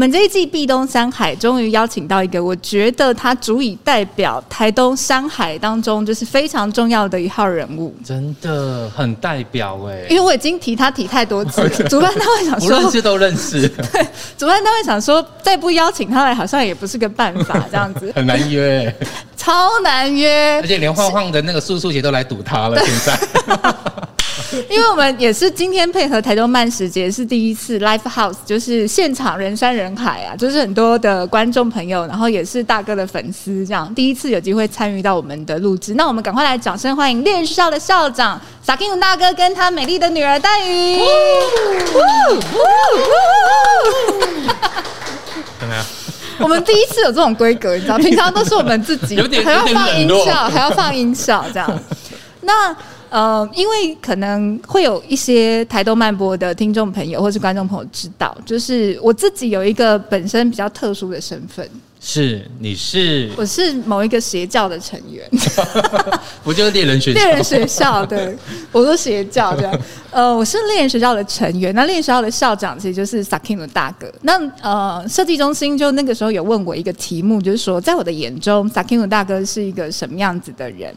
[0.00, 10.06] 们这一季壁东山海终于邀请到一个，我觉得他足以代表台东山海当中就是非常重要的一号人物，真的很代表哎。
[10.08, 13.68] 因为我已经提他提太多次了， 主办单位想说不认识都认识。
[13.68, 14.06] 对，
[14.38, 18.90] 主办单位想说再不邀请他来，好像也不是个办法，这样子很难约，
[19.36, 23.20] 超难约，而且连晃晃的那个速速姐都来堵他了，现在。
[24.68, 35.94] 因为我们也是今天配合台东慢食节是第一次 live house，就是现场人山人海啊，就是很多的观众朋友，然后也是大哥的粉丝，这样第一次有机会参与到我们的录制。
[35.94, 40.98] 那我们赶快来掌声欢迎猎人学校的校长萨克努大哥跟他美丽的女儿黛畬。
[45.60, 45.84] 怎么样？
[46.40, 51.78] 我们第一次有这种规格，你知道，平常都是我们自己还要放音效，还要放音效这样。
[52.40, 52.74] 那。
[53.10, 61.68] 呃，因为可能会有一些台东漫播的听众朋友或是观众朋友知道，就是我自己有一个本身比较特殊的身份，
[62.00, 65.28] 是你是我是某一个邪教的成员，
[66.44, 67.20] 不就是猎人学校？
[67.20, 68.36] 猎人学校，对，
[68.70, 69.80] 我说邪教这样。
[70.12, 74.08] 呃，我是猎人学校的成员，那猎人学校的校长其实就是萨克努大哥。
[74.22, 80.94] 那呃，设计中心就那个时候有问我一个题目，就是说，在我的眼中，萨克努大哥是一个什么样子的人？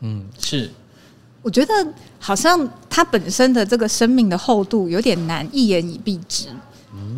[0.00, 0.68] 嗯，是。
[1.48, 1.72] 我觉得
[2.20, 6.48] 好像他本身的这个生命的厚度有点难一言以蔽之。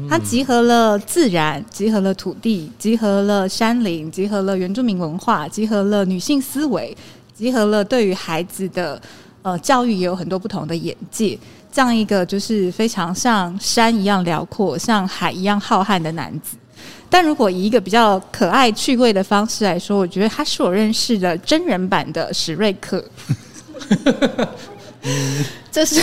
[0.09, 6.97] 他集合了自然，集合了土地，集合了山林，集合了原住民文化，集合了女性思维，
[7.35, 9.03] 集合了对于孩子的
[9.43, 11.37] 呃教育也有很多不同的眼界。
[11.73, 16.57] 这样一个就是非常像山一样辽阔，像海一样浩瀚的男子。
[17.09, 23.05] 但如果以一个比较可爱趣味的方式来说，我觉得他是我认识的真人版的史瑞克。
[25.03, 26.01] 嗯， 这是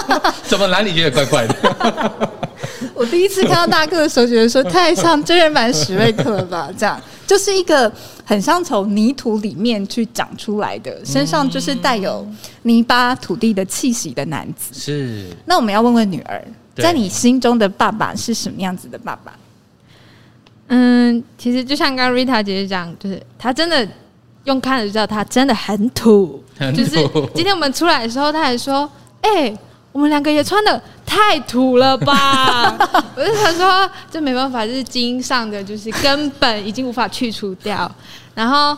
[0.44, 2.30] 怎么哪里觉得怪怪的？
[2.94, 6.70] 我第一次看到大哥的时候，觉得说太像真人版史瑞克了吧？
[6.76, 7.92] 这样就是一个
[8.24, 12.26] 很像从泥土里面去长出来的，身上就是带有
[12.62, 14.72] 泥巴土地的气息的男子。
[14.72, 15.26] 是。
[15.44, 16.42] 那我们要问问女儿，
[16.76, 19.32] 在你心中的爸爸是什么样子的爸爸？
[20.68, 23.86] 嗯，其实就像刚刚 Rita 姐姐讲，就是他真的。
[24.46, 26.96] 用看了就知道他真的很土，很土，就是
[27.34, 28.88] 今天我们出来的时候，他还说
[29.20, 29.58] ：“哎、欸，
[29.92, 32.76] 我们两个也穿的太土了吧？”
[33.16, 37.90] 我就想说，这没办法，这是基因上的，就是根本已经无法去除掉。
[38.34, 38.76] 然后，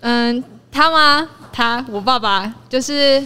[0.00, 0.42] 嗯，
[0.72, 1.28] 他吗？
[1.52, 3.24] 他，我爸爸，就是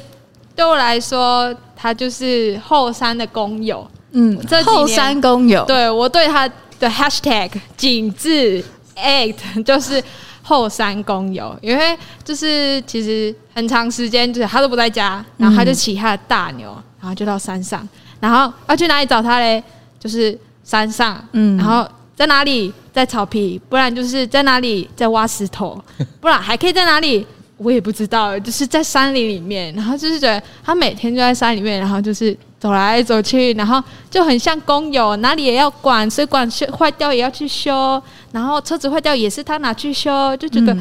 [0.56, 3.88] 对我来说，他就是后山的工友。
[4.10, 6.48] 嗯，这后山工友，对我对他
[6.80, 8.64] 的 hashtag 紧致
[8.96, 10.02] eight 就是。
[10.46, 17.88] 后山公游，因为就是其实很长时间，就是他都不在家，然后他就骑他的大牛，然后就到山上，
[18.20, 19.64] 然后要去哪里找他嘞？
[19.98, 22.72] 就是山上，嗯，然后在哪里？
[22.92, 24.88] 在草皮，不然就是在哪里？
[24.94, 25.82] 在挖石头，
[26.20, 27.26] 不然还可以在哪里？
[27.56, 32.36] 我也不知道，就是在山林里面，然后就是觉得他每天就在山里面，然后就是。
[32.56, 40.74] 走来走去，然后就很像工友，哪里也要管，水管修坏掉也要去修，然后车子坏掉也是他拿去修，就觉得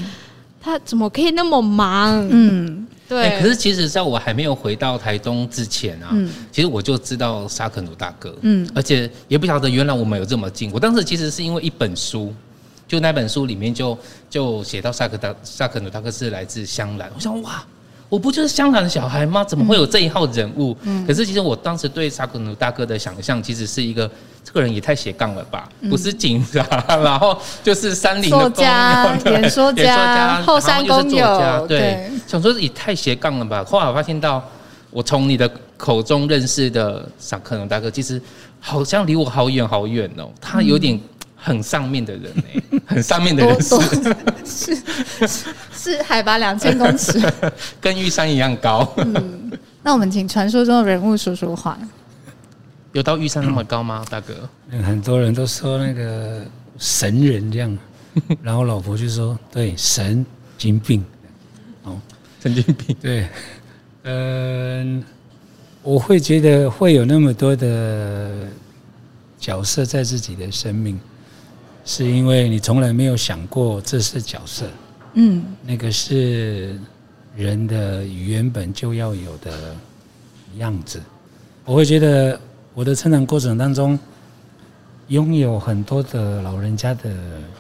[0.61, 2.25] 他怎么可以那么忙？
[2.31, 3.23] 嗯，对。
[3.23, 10.71] 欸、可是其实在我还没有回到台东之前啊，嗯、其实我就知道沙克努大哥，嗯，而且也不晓得原来我们有这么近。
[10.71, 12.33] 我当时其实是因为一本书，
[12.87, 13.97] 就那本书里面就
[14.29, 17.63] 就写到萨克大萨克努大哥是来自香兰，我想哇。
[18.09, 19.43] 我不就是香兰的小孩吗？
[19.43, 20.77] 怎么会有这一号人物？
[20.83, 24.07] 嗯，可是其实我当时对萨克努大哥的想象，其实是一个
[24.43, 25.67] 这个人也太斜杠了吧？
[25.89, 26.63] 不是警察，
[27.03, 33.63] 然后就是山林的作家、演说家、后山工友，对，想说也太斜杠了吧？
[33.63, 34.47] 后来我发现到，
[34.91, 38.21] 我从你的口中认识的萨克努大哥，其实
[38.59, 40.99] 好像离我好远好远哦，他有点。
[41.43, 43.75] 很上面的人呢， 很上面的人是
[44.45, 47.21] 是是，是海拔两千公尺，
[47.81, 48.89] 跟玉山一样高。
[48.97, 49.51] 嗯，
[49.83, 51.77] 那我们请传说中的人物说说话。
[52.93, 54.33] 有到玉山那么高吗，大哥？
[54.83, 56.45] 很多人都说那个
[56.77, 57.77] 神人这样，
[58.41, 60.25] 然后老婆就说：“对，神
[60.57, 61.03] 经病。”
[61.83, 61.99] 哦，
[62.41, 62.95] 神经病。
[63.01, 63.27] 对，
[64.03, 65.03] 嗯，
[65.81, 68.47] 我会觉得会有那么多的。
[69.39, 70.97] 角色在自己的生命，
[71.85, 74.65] 是因为你从来没有想过这是角色，
[75.13, 76.79] 嗯，那个是
[77.35, 79.75] 人的原本就要有的
[80.57, 81.01] 样子。
[81.65, 82.39] 我会觉得
[82.73, 83.97] 我的成长过程当中，
[85.07, 87.13] 拥有很多的老人家的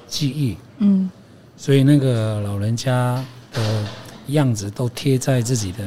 [0.07, 1.09] 记忆，嗯，
[1.57, 3.85] 所以那个老人家的
[4.27, 5.83] 样子都贴在自己的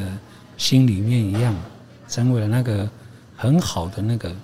[0.57, 1.55] 心里面一样，
[2.09, 2.89] 成为了那个
[3.35, 4.35] 很好的那个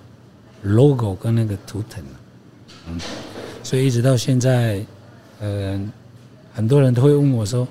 [0.63, 2.03] logo 跟那个图腾，
[2.87, 2.99] 嗯，
[3.63, 4.85] 所以一直到现在，
[5.39, 5.79] 呃，
[6.53, 7.67] 很多人都会问我说：“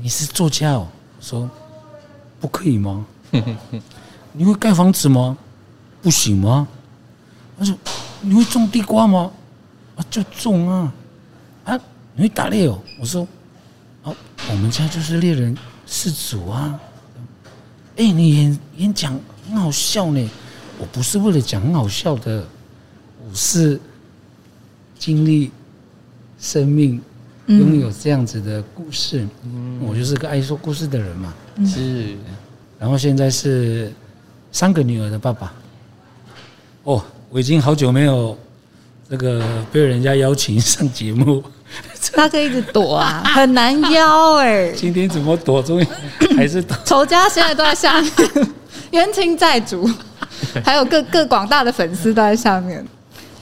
[0.00, 0.86] 你是作家哦？”
[1.18, 1.50] 我说
[2.38, 3.04] ：“不可以吗？
[4.32, 5.36] 你会盖房子吗？
[6.02, 6.68] 不行吗？”
[7.58, 7.74] 他说
[8.20, 9.30] ：“你会种地瓜吗？”
[9.96, 10.92] 啊，就种啊！
[11.64, 11.80] 啊，
[12.14, 12.78] 你会打猎哦？
[13.00, 13.26] 我说
[14.04, 14.14] ：“哦，
[14.50, 15.56] 我们家就是猎人
[15.86, 16.78] 氏族啊。”
[17.96, 19.18] 哎，你演演讲
[19.48, 20.30] 很好笑呢。
[20.78, 22.46] 我不是为了讲很好笑的，
[23.28, 23.78] 我是
[25.00, 25.50] 经历
[26.38, 27.00] 生命，
[27.46, 29.26] 拥有这样子的故事。
[29.44, 31.32] 嗯，我就是个爱说故事的人嘛。
[31.66, 32.14] 是，
[32.78, 33.90] 然后现在是
[34.52, 35.52] 三个女儿的爸爸。
[36.84, 38.36] 哦，我已经好久没有
[39.08, 39.42] 这个
[39.72, 41.42] 被人家邀请上节目，
[42.12, 44.70] 他可以一直躲啊， 很难邀哎。
[44.72, 45.62] 今天怎么躲？
[45.62, 45.86] 终于
[46.36, 46.76] 还是躲。
[46.84, 48.12] 仇家现在都在下面，
[48.90, 49.90] 冤亲债主。
[50.64, 52.84] 还有各各广大的粉丝都在下面，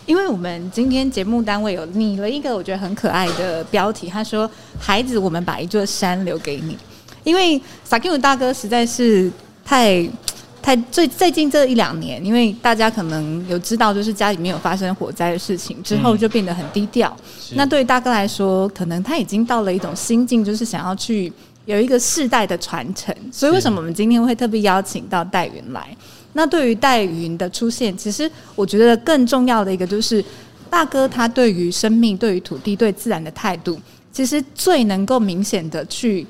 [0.09, 4.51] 因为我们今天节目单位有拟了一个我觉得很可爱的标题，他说
[4.81, 6.77] ：“孩子，我们把一座山留给你。”
[7.25, 9.31] 因为撒奇努大哥实在是
[9.63, 10.09] 太
[10.63, 17.15] 太最最近这一两年，因为大家可能有知道，就是家里面有发生火灾的事情之后，就变得很低调。
[17.53, 21.31] 那对于大哥来说，可能他已经到了一种心境，就是想要去
[21.67, 23.15] 有一个世代的传承。
[23.31, 25.95] 所以，为什么我们今天会特别邀请到戴云来？
[26.35, 30.25] 那对于戴云的出现，其实我觉得更重要的一个就是，
[30.71, 33.81] 大哥他对于生命、对于土地、对自然的态度，
[34.13, 36.27] 其实最能够明显的去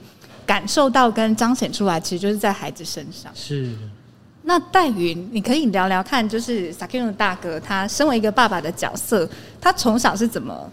[0.46, 3.30] 感受到跟彰显出来，其实就是在孩子身上。
[3.34, 3.72] 是。
[4.44, 9.28] 那戴云，你可以聊聊看，就是撒奇努大哥他身为一个爸爸的角色，
[9.60, 10.70] 他从小是怎么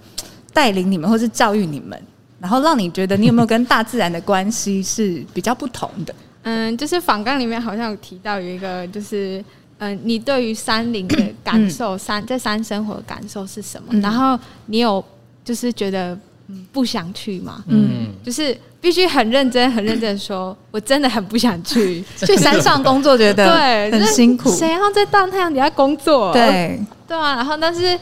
[0.54, 2.01] 带领你们，或是教育你们，
[2.39, 6.16] 然后让你觉得你有没有跟大自然的关系是比较不同的？
[6.48, 9.44] 嗯，就是访纲里面好像有提到有一个，就是
[9.80, 13.88] 嗯，你对于山林的感受，山在山生活的感受是什么？
[13.90, 15.04] 嗯、然后你有
[15.44, 17.64] 就是觉得嗯不想去吗？
[17.68, 24.52] 嗯，就是必须很认真、很认真说，我真的很不想去 去山上工作，觉得对很辛苦。
[24.52, 26.32] 谁要在大太阳底下工作？
[26.32, 27.36] 对对啊。
[27.36, 28.00] 然后但是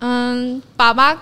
[0.00, 1.16] 嗯，爸爸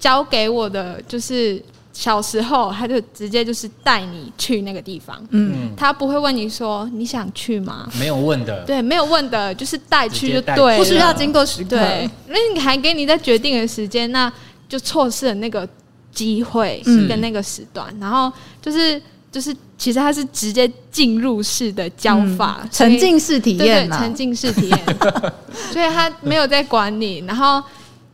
[0.00, 1.62] 教给我的就是。
[2.00, 7.90] 小时候，他就直接就是带你去那个地方，嗯，他不会问你说你想去吗？
[7.98, 11.70] 没有问的，对，没有问的，就是带去就对，不需要经过时刻。
[11.70, 14.32] 对，那你还给你在决定的时间，那
[14.68, 15.68] 就错失了那个
[16.12, 17.92] 机会跟那个时段。
[18.00, 19.02] 然后就是
[19.32, 24.78] 就是，其实他是直接进入式的教法，沉浸式体验，沉浸式体验，
[25.72, 27.60] 所以他没有在管你，然后。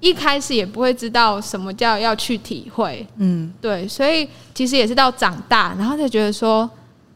[0.05, 6.69] 一开始也不会知道什么叫要去体会，嗯，对，所以其实也是到长大，然后才觉得说，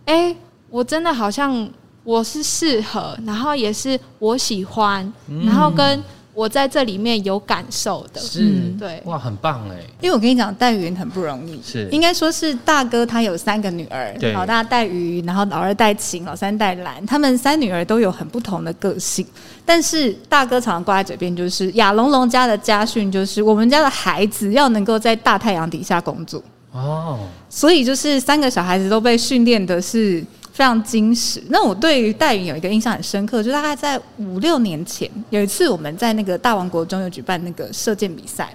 [0.06, 0.34] 哎，
[0.70, 1.68] 我真的好像
[2.02, 5.12] 我是适合，然后也是我喜欢，
[5.44, 6.02] 然后跟。
[6.38, 9.74] 我在这里面有感受的，是，嗯、对，哇，很棒哎！
[10.00, 19.26] 因为我跟你讲，戴云很不容易，是，应该说是大哥他有三个女儿，对，老大戴云，然后老二戴晴，老三戴兰，他们三女儿都有很不同的个性，
[19.64, 26.40] 但是大哥常常挂在嘴边，就是亚龙龙家的家训，就是我们家的孩子要能够在大太阳底下工作。
[26.70, 27.18] 哦，
[27.50, 30.24] 所以就是三个小孩子都被训练的是。
[30.58, 31.40] 非常精实。
[31.50, 38.52] 那我对于戴云有一个印象很深刻，就大概在五六年前，有一次我们在那个大王国中有举办那个射箭比赛，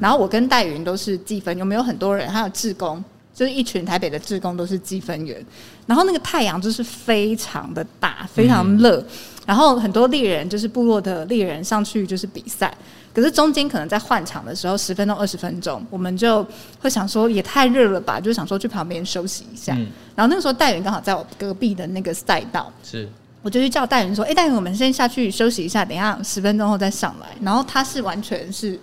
[0.00, 2.28] 然后我跟戴云都是计分，有没有很多人？
[2.28, 5.40] 还有志工，就是一群台北的志工都是计分员。
[5.86, 9.06] 然后那个太阳就是非常的大，非常热，
[9.46, 12.76] 然后很多猎人就是部落的猎人上去就是比赛。
[13.14, 16.44] 可是中间可能在换场的时候，十分钟、二十分钟，我们就
[16.80, 19.72] 会想说也太热了吧，就想说去旁边休息一下。
[19.76, 23.08] 嗯、然后那个时候戴云刚好在我隔壁的那个赛道，是，
[23.40, 28.76] 我就去叫戴云说：“哎、欸，戴云，我们先下去休息一下，等一下十分钟后再上来。”然后他是完全是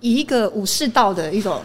[0.00, 1.62] 以一个武士道的一种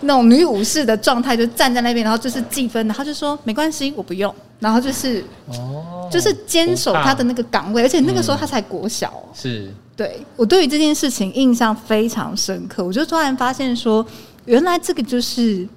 [0.00, 4.34] 那种女武士的状态，就站在那边，然后就是计分，然后就说：“没关系，我不用。”
[4.64, 9.70] 然后就是哦，就是坚守他的那个岗位，而且那个时候他才国小、是。
[9.94, 14.04] 对，我对于这件事情印象非常深刻，我就突然发现说，
[14.46, 15.68] 原来这个就是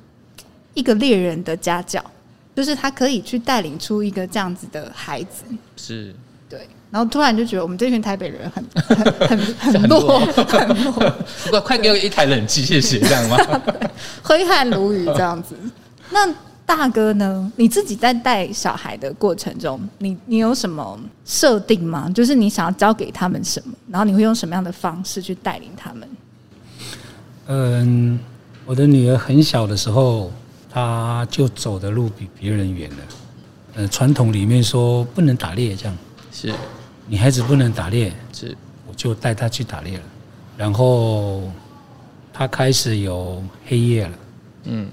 [0.73, 2.01] 一个猎人的家教，
[2.55, 5.43] 就是他可以去带领出一个这样子的孩子。
[5.75, 6.15] 是，
[6.49, 6.61] 对。
[6.89, 8.63] 然后突然就觉得我们这群台北人很
[9.27, 11.59] 很很很弱，很弱。
[11.59, 13.37] 快给我一台冷气，谢谢，这样吗？
[14.23, 15.53] 挥汗如雨这样子。
[16.09, 16.33] 那
[16.67, 17.49] 大哥呢？
[17.55, 22.11] 你自己在带小孩的过程中，你你有什么设定吗？
[22.13, 26.09] 就是你想要教给他们什么，然后你会用什么样的方式去带领他们？
[27.47, 28.19] 嗯，
[28.65, 30.29] 我的女儿很小的时候，
[30.69, 32.97] 她就走的路比别人远了。
[33.75, 35.97] 呃，传统里面说不能打猎，这样
[36.33, 36.53] 是。
[37.07, 38.53] 女孩子不能打猎，是，
[38.85, 40.03] 我就带她去打猎了。
[40.57, 41.49] 然后
[42.33, 44.13] 她开始有黑夜了，
[44.65, 44.89] 嗯，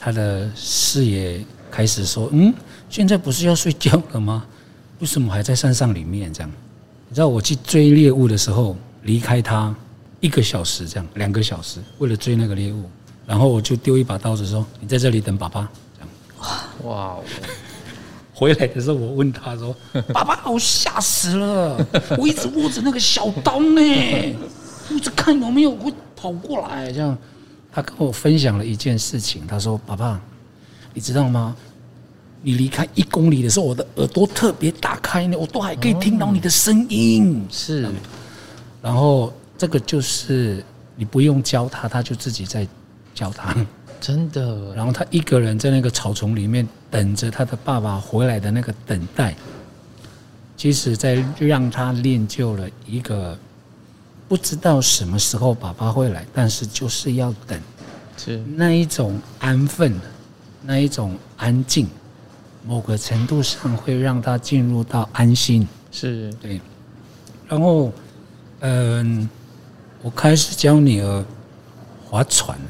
[0.00, 2.52] 她的视野开始说，嗯，
[2.88, 4.44] 现在不是要睡觉了吗？
[4.98, 6.50] 为什么还在山上里面这样？
[7.08, 9.74] 你知道我去追猎物的时候，离开他
[10.20, 12.88] 一个小时这样，两个小时，为了追那个猎物，
[13.26, 16.08] 然后我就丢一把刀子说，你在这里等爸爸，这样，
[16.84, 17.16] 哇哇。
[18.32, 19.76] 回来的时候，我问他说
[20.14, 21.86] ：“爸爸，我吓死了！
[22.16, 23.82] 我一直握着那个小刀呢，
[24.88, 27.18] 一直看有没有会跑过来。”这样，
[27.72, 29.46] 他跟我分享了一件事情。
[29.46, 30.20] 他说：“爸爸，
[30.92, 31.56] 你知道吗？
[32.42, 37.88] 你离开一公里的时候，我的耳朵特别打开呢，我都还可以听到你的声音。”是。
[38.82, 40.64] 然后这个就是
[40.96, 42.66] 你不用教他，他就自己在
[43.14, 43.54] 教他。
[44.00, 49.36] 真的，然后他一个人在那个草丛里面等着他的爸爸回来的那个等待，
[50.56, 53.38] 其实在让他练就了一个
[54.30, 57.60] 不知道什么时候爸爸会来，但是就是要等，
[58.16, 58.40] 是。
[58.54, 59.92] 那一种安分，
[60.62, 61.88] 那一种安静，
[62.64, 66.32] 某个程度上会让他进入到安心，是。
[66.34, 66.60] 对。
[67.48, 67.92] 然后，
[68.60, 69.28] 嗯，
[70.00, 71.24] 我开始教女儿
[72.08, 72.64] 划船了。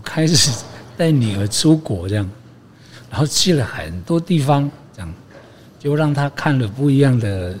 [0.00, 0.64] 开始
[0.96, 2.30] 带女儿出国，这样，
[3.10, 5.14] 然后去了很多地方，这样，
[5.78, 7.54] 就让她看了不一样的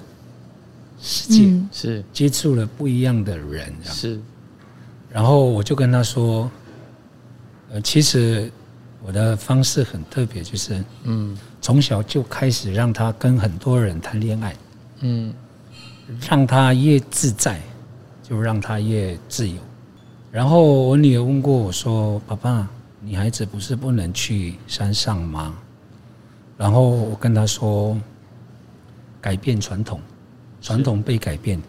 [1.00, 2.04] 世界，是。
[2.12, 4.20] 接触了不一样的人，是。
[5.10, 6.50] 然后我就跟他说，
[7.70, 8.50] 呃，其实
[9.02, 14.56] 我的方式很特别，就是，嗯，从小就开始让他跟很多人谈恋爱，
[15.00, 15.32] 嗯，
[16.28, 17.60] 让他越自在，
[18.22, 19.56] 就让他越自由。
[20.30, 22.68] 然后我女儿问过我说：“爸爸，
[23.00, 25.54] 女孩子不是不能去山上吗？”
[26.58, 27.98] 然后我跟她说
[29.22, 29.98] ：“改变传统，
[30.60, 31.60] 传统被改变，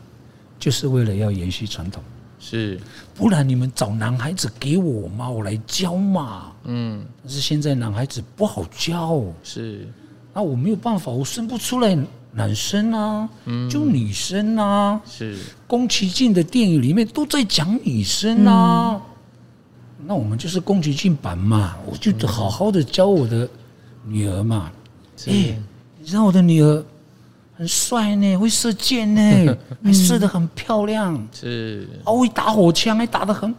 [0.60, 2.03] 就是为了要延续传统。
[2.39, 2.79] 是，
[3.13, 6.51] 不然你们找男孩子给我嘛，我来教嘛。
[6.63, 9.88] 嗯，但是现在男孩子不好教，是，
[10.34, 11.98] 那我没有办法，我生不出来。”
[12.31, 13.27] 男生啊，
[13.72, 15.36] 就女生啊，是。
[15.65, 19.01] 宫崎骏的电影里面都在讲女生啊，
[20.05, 23.50] 那我们就是宫崎骏版嘛，我就好好的教我的
[24.05, 24.72] 女儿嘛。
[25.25, 25.58] 哎，
[25.98, 26.86] 你知道我的女儿
[27.59, 33.53] 很帅呢，会射箭呢， 还射得很漂亮，是，还会打火枪，还打得很。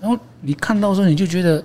[0.00, 1.62] 然后你看到的时候，你就觉得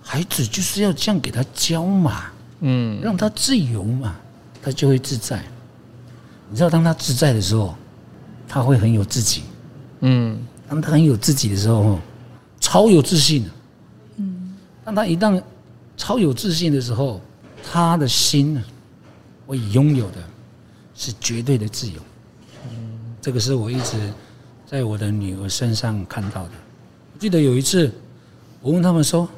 [0.00, 2.26] 孩子就是要这样给他教嘛，
[2.60, 4.14] 嗯，让他自由嘛。
[4.62, 5.42] 他就会自在，
[6.48, 7.74] 你知道，当他自在的时候，
[8.46, 9.42] 他会很有自己。
[10.02, 10.38] 嗯，
[10.68, 11.98] 当他很有自己的时候，
[12.60, 13.44] 超有自信。
[14.18, 15.42] 嗯，当他一旦
[15.96, 17.20] 超有自信的时候，
[17.68, 18.62] 他的心
[19.44, 20.18] 会拥有的
[21.02, 22.00] 是绝对的自由。
[22.70, 24.12] 嗯，这个是我一直
[24.64, 26.50] 在我的女儿身上看到的。
[27.12, 27.92] 我记得有一次，
[28.60, 29.28] 我问他们说：“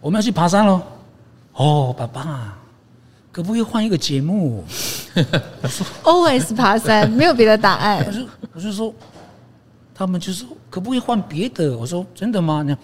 [0.00, 0.80] 我们要去爬山喽？”
[1.54, 2.54] 哦，爸爸。
[3.32, 4.64] 可不可以换一个节目？
[5.62, 8.04] 我 说 always 爬山，没有别的答案。
[8.06, 8.94] 我就我就说，
[9.92, 11.76] 他们就说可不可以换别的？
[11.76, 12.62] 我说真的吗？
[12.62, 12.78] 你看，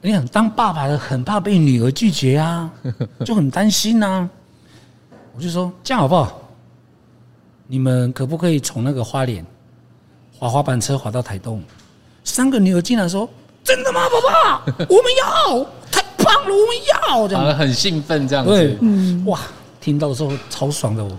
[0.00, 2.70] 你看，当爸爸的很怕被女儿拒绝啊，
[3.24, 4.30] 就很担心呐、啊。
[5.34, 6.41] 我就说这样好不好？
[7.66, 9.44] 你们可不可以从那个花莲
[10.32, 11.62] 滑滑板车滑到台东？
[12.24, 13.28] 三个女儿竟然说
[13.64, 14.00] 真的吗？
[14.08, 17.56] 爸爸，我们要，太棒了，我们要，这样。
[17.56, 19.40] 很兴奋，这样子，嗯，哇。
[19.80, 21.10] 听到的时候超爽的，我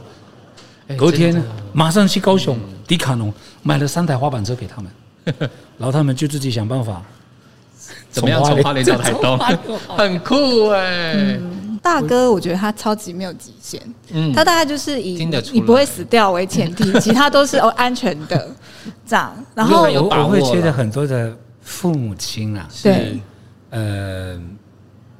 [0.95, 2.57] 隔天马上去高雄
[2.87, 4.91] 迪卡侬买了三台滑板车给他们，
[5.77, 7.01] 然后他们就自己想办法
[8.09, 9.37] 怎么样从花莲到台东，
[9.97, 11.37] 很酷哎！
[11.83, 13.79] 大哥，我觉得他超级没有极限，
[14.11, 18.49] 嗯，他大概就是以你不会死掉为前提， 其他都是哦安全的
[19.05, 19.35] 这样。
[19.53, 23.19] 然后我我会觉得很多的父母亲啊，对，
[23.69, 24.39] 呃，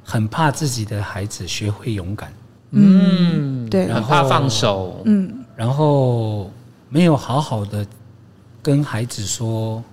[0.04, 2.32] 很怕自己的孩子学会勇敢。
[2.72, 6.50] 嗯，对，很怕放手，嗯，然后
[6.90, 7.86] 没有好好的
[8.64, 9.84] 跟孩子说，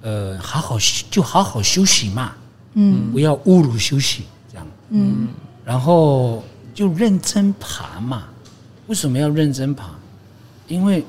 [0.00, 0.76] 呃，好好
[1.10, 2.32] 就好好休息嘛，
[2.74, 5.28] 嗯，不要侮辱休息，这样，嗯，
[5.64, 6.42] 然后
[6.74, 8.24] 就认真爬嘛，
[8.86, 9.90] 为什么要认真爬？
[10.68, 11.04] 因为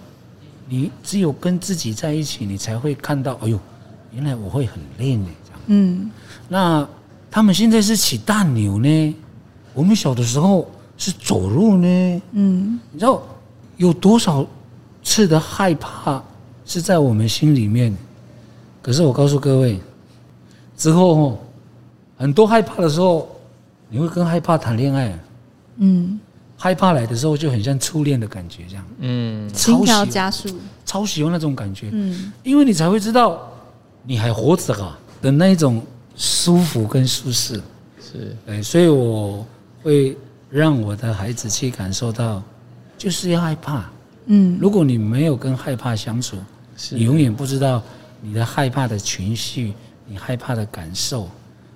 [0.68, 3.60] 你只有跟自己在一起，你才会看到，哎呦，
[4.12, 5.28] 原来我会很累呢。
[5.46, 6.12] 这样，嗯，
[6.48, 6.88] 那
[7.32, 9.16] 他们现在是骑大牛呢，
[9.74, 12.22] 我们小的时候是走路呢。
[12.34, 13.22] 嗯，你知道
[13.78, 14.46] 有多少
[15.04, 16.22] 次的害怕
[16.66, 17.96] 是在我们心里面？
[18.82, 19.80] 可是我告诉各位，
[20.76, 21.40] 之后
[22.18, 23.28] 很多害怕的时候，
[23.94, 25.18] 你会跟害怕谈恋爱。
[25.78, 26.20] 嗯。
[26.56, 30.48] 害怕来的时候就很像初恋的感觉，这样，嗯，心跳加速，
[30.86, 33.52] 超喜欢那种感觉，嗯，因为你才会知道
[34.04, 35.84] 你还活着啊的那一种
[36.16, 37.62] 舒服跟舒适，
[38.00, 39.46] 是，哎，所以我
[39.82, 40.16] 会
[40.50, 42.42] 让我的孩子去感受到，
[42.98, 43.90] 就是要害怕，
[44.28, 46.38] 嗯，如果你没有跟害怕相处，
[46.78, 46.96] 是。
[46.96, 47.84] 你永远不知道
[48.22, 49.74] 你的害怕的情绪，
[50.08, 51.28] 你害怕的感受，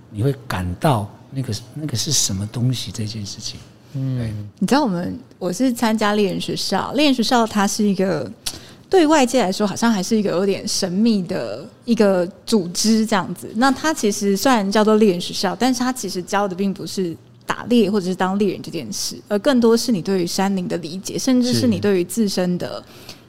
[0.10, 3.60] 你会感到那个那个是什么东西这件事情。
[3.94, 8.30] 嗯，你知道我们我是参加猎人学校，猎人学校它是一个
[8.90, 13.50] 对外界来说好像还是一个有点神秘的一个组织这样子。
[13.56, 17.16] 那它其实虽然叫做猎人学校，但是它其实教的并不是
[17.46, 22.84] 打猎或者是当猎人这件事，而更多是你对于山林的理解，甚至是你对于自身的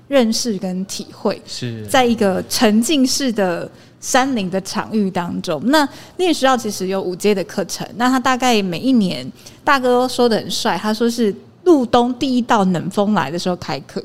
[0.09, 1.41] 认识跟体会。
[1.47, 3.71] 是在一个沉浸式的。
[4.01, 5.85] 山林的场域当中，那
[6.17, 7.87] 猎人学校其实有五阶的课程。
[7.97, 9.31] 那他大概每一年，
[9.65, 14.03] 大哥说的很帅，他说是入冬第一道冷风来的时候开课。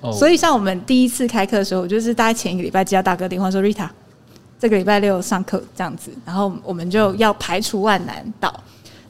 [0.00, 0.12] 哦。
[0.12, 3.88] 所以像我们第一次开课的时候，我就是大概前一个礼拜接到大哥电话说，Rita，
[4.58, 8.52] 这个礼拜六上课这样子，然后我们就要排除万难到。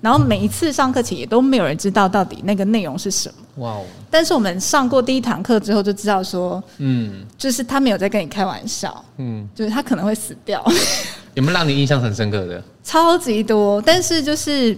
[0.00, 3.34] 然后每一次上课前也都没有人知道到底那个内容是什么。
[3.64, 3.84] 哇哦！
[4.10, 10.62] 但是我们上过第一堂课之后就知道说，嗯，就是他没有在跟你开玩笑，嗯，就是他可能会死掉。
[11.34, 12.62] 有没有让你印象很深刻的？
[12.84, 14.76] 超级多，但是就是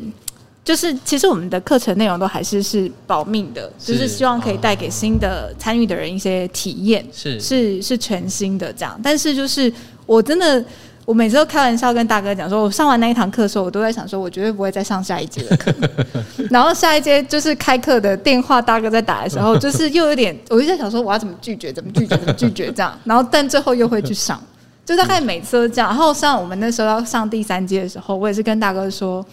[0.65, 8.99] 就是，其实我们的课程内容都还是是保命的，是就是希望可以带给新的参与的人一些体验，是是是全新的这样。
[9.03, 9.73] 但是就是
[10.07, 10.65] 我真的。
[11.09, 15.75] 我每次都开玩笑跟大哥讲说，我上完那一堂课的时候，我都在想说，我绝对不会再上下一节的课。
[16.51, 22.95] 然后下一节就是开课的电话，大哥在打的时候，就是又有点，我就在想说，我要怎么拒绝，怎么拒绝，怎么拒绝这样。
[23.05, 24.39] 然后但最后又会去上，
[24.85, 25.89] 就大概每次都这样。
[25.89, 29.25] 然后像我们那时候要上第三节的时候，我也是跟大哥说，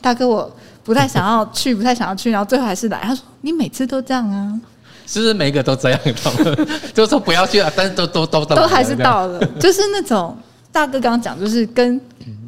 [0.00, 0.48] 大哥我
[0.84, 2.30] 不太想要去，不太想要去。
[2.30, 4.60] 然后最后还是来，他说你每次都这样啊，
[5.08, 5.98] 是不是每一个都这样？
[6.94, 10.38] 就说不要去了，但是都都都都还是到了，就是那种。
[10.72, 12.00] 大哥刚刚讲，就是跟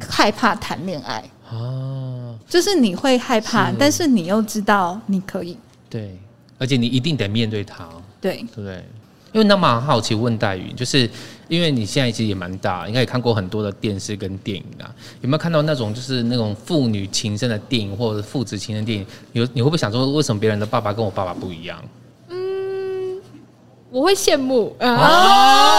[0.09, 5.55] 害怕谈恋爱啊，就是你会害怕，但是你又知道你可以，
[5.89, 6.17] 对，
[6.57, 7.87] 而且你一定得面对他，
[8.19, 8.83] 对，对不对？
[9.31, 11.09] 因为那蛮好奇问黛云，就是
[11.49, 14.89] 因为你现在其实也蛮大，应该也看过很多的电视跟电影啊，
[15.21, 19.05] 有没有看到那种就是那种父女情深的电影或者父子情深电影？
[19.33, 21.83] 有你会不会想说，为什么别人的爸爸跟我爸爸不一样？
[23.91, 24.87] 我会羡慕啊！
[24.87, 25.74] 哦、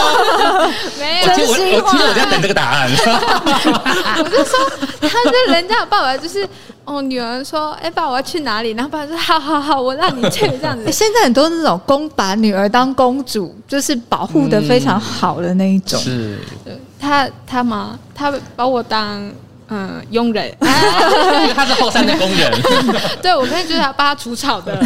[0.98, 2.90] 没有，其实我其实我在等这个答案。
[4.18, 4.58] 我就说，
[5.00, 6.48] 他是人家的爸爸，就是
[6.84, 10.90] 哦，女儿说：“哎、欸，爸，我要去哪里？”然后爸爸说：“好好好，我让你去。”这样子。
[10.92, 15.98] 现在很多那种公把女儿当公主，就是保护的非常好的那一种。
[16.00, 16.38] 是，
[17.00, 17.98] 他他妈？
[18.14, 19.30] 他把我当
[19.68, 22.52] 嗯佣人， 因为他是后山的工人。
[23.20, 24.80] 对，我可以就是他帮他除草的。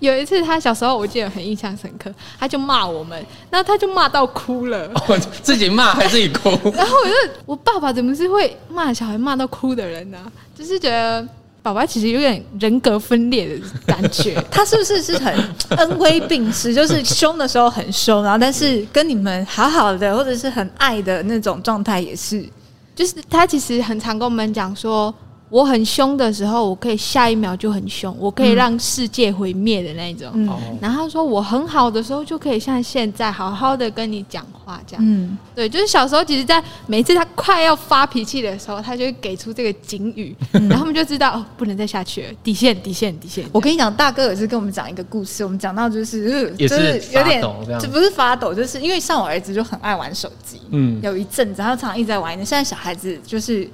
[0.00, 4.88] 有一次，他小时候我记得很印象深刻，他就骂我们，然后他就骂到哭了。
[4.94, 6.50] 哦，自己骂还自己哭。
[6.70, 10.18] 然后我就，我爸爸怎么是会骂小孩骂到哭的人呢？
[10.56, 11.26] 就是觉得
[11.62, 14.42] 爸爸其实有点人格分裂的感觉。
[14.50, 15.34] 他是不是是很
[15.70, 16.72] 恩威并施？
[16.72, 22.48] 就是凶的时候很凶，然后但是跟你们好好的或者是很爱的那种状态也是。
[22.94, 25.12] 就是他其实很常跟我们讲说。
[25.50, 30.30] 我很凶的时候，我可以下一秒就很凶，我可以让世界毁灭的那种。
[30.34, 30.48] 嗯、
[30.80, 35.02] 然后他说我很好的时候，就可以像现在好好的跟你讲话这样。
[35.06, 43.46] 嗯，对，就是小时候，其实，在每次他快要发脾气的时候，他就会给出这个警语，嗯、然后我们就知道哦，不能再下去了，底线，底线，底线。
[43.50, 47.40] 我跟你讲，大哥也是跟我们讲一个故事，我们讲到就是，就是有点，
[47.80, 52.36] 就不是发抖，就是因为像我儿子就很爱玩手机，嗯，有一阵子他常常一直在玩。
[52.36, 53.66] 现在小孩子就是。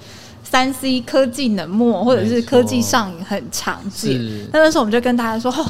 [0.55, 4.17] 三 C 科技冷漠，或者是科技上瘾很常见。
[4.53, 5.67] 那那时候我们就跟大家说，哦，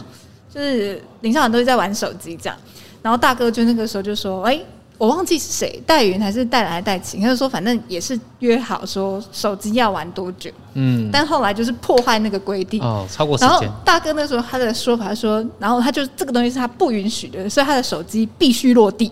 [0.54, 2.58] 就是林校长都是在玩手机这样。
[3.00, 4.66] 然后大哥就那个时候就说，哎、欸，
[4.98, 10.50] 我忘记是谁，戴云还是黛兰还是黛晴，他就说反正也是约好说手机要玩多久。
[10.74, 11.08] 嗯。
[11.10, 13.48] 但后来就是破坏那个规定哦，超过时间。
[13.48, 19.10] 然后大哥那时候他的说法说，然后他就这个东西是他不允许的，所以他的手机必须落地。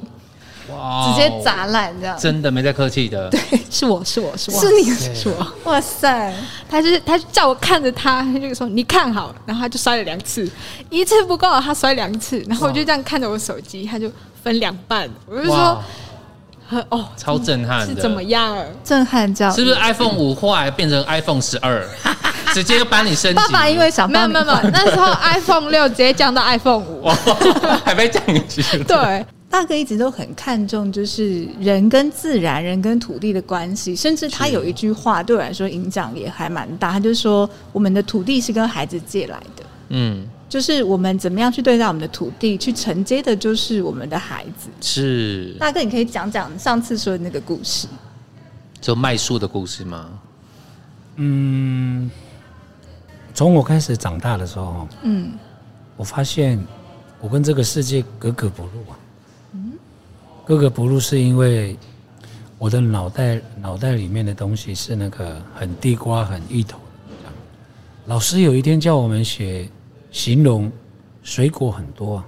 [0.77, 2.17] 哇直接砸烂这样。
[2.19, 3.29] 真的没在客气的。
[3.31, 5.71] 对，是我是我是我是你是我。
[5.71, 6.33] 哇塞，
[6.69, 10.51] 他就是他叫我看着他，他就说你看好，然后他就摔了两次，
[10.91, 14.11] 一次不够，他摔两次，然后我就这样看着我手机，他就
[14.43, 15.83] 分两半，我就说。
[16.89, 18.57] 哦，超震撼的，是怎么样？
[18.83, 21.87] 震撼叫是不是 iPhone 五后来变成 iPhone 十二，
[22.55, 23.37] 直接帮你升级？
[23.37, 27.07] 爸爸因为想没有没有没有，那时候 iPhone 六直接降到 iPhone 五，
[27.85, 28.63] 还没降级。
[28.89, 39.63] 对，大哥一直都很看重就是人跟自然、人跟土地的关系，甚至他有一句话对我来说影响也还蛮大，他就说我们的土地是跟孩子借来的。
[39.91, 40.27] 嗯。
[40.49, 44.69] 就是我们怎么样去对待我们的土地，去承接的，就是我们的孩子。
[44.83, 47.89] 是大哥，你可以讲讲上次说的那个故事，
[48.79, 50.11] 就卖树的故事吗？
[51.17, 52.11] 嗯，
[53.33, 55.33] 从我开始长大的时候，嗯，
[55.97, 56.63] 我发现
[57.19, 58.97] 我跟这个世界格格不入啊。
[60.43, 61.77] 嗯，格格不入是因为
[62.59, 66.79] 我的脑袋脑袋里面的东西是那个很地瓜、很芋头。
[68.07, 69.69] 老师有一天叫我们写。
[70.15, 70.71] 形容
[71.23, 72.27] 水果很多啊，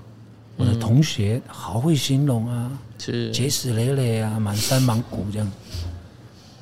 [0.57, 5.53] 我的同学好会形容啊，是结实累累啊，满山满谷这样，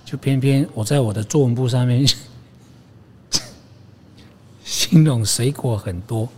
[0.04, 2.04] 就偏偏我在我的作文簿上面
[4.64, 6.28] 形容水果很多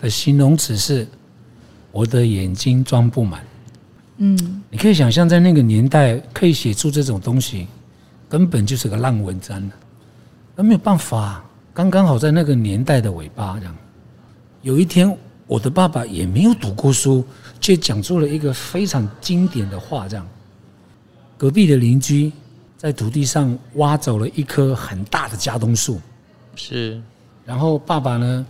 [0.00, 1.06] 的形容词是
[1.92, 3.46] 我的眼睛装不满。
[4.18, 7.66] 嗯，你可以想象在那个年代可以写出这种东西，
[8.28, 9.74] 根本就是个烂文章了，
[10.56, 13.76] 那没有办法，刚刚好在那个年代的尾巴这样。
[14.62, 17.24] 有一天，我的爸爸也没有读过书，
[17.60, 20.26] 却讲出了一个非常经典的话：这样，
[21.36, 22.32] 隔壁的邻居
[22.76, 26.00] 在土地上挖走了一棵很大的家冬树，
[26.56, 27.00] 是，
[27.44, 28.44] 然后爸爸呢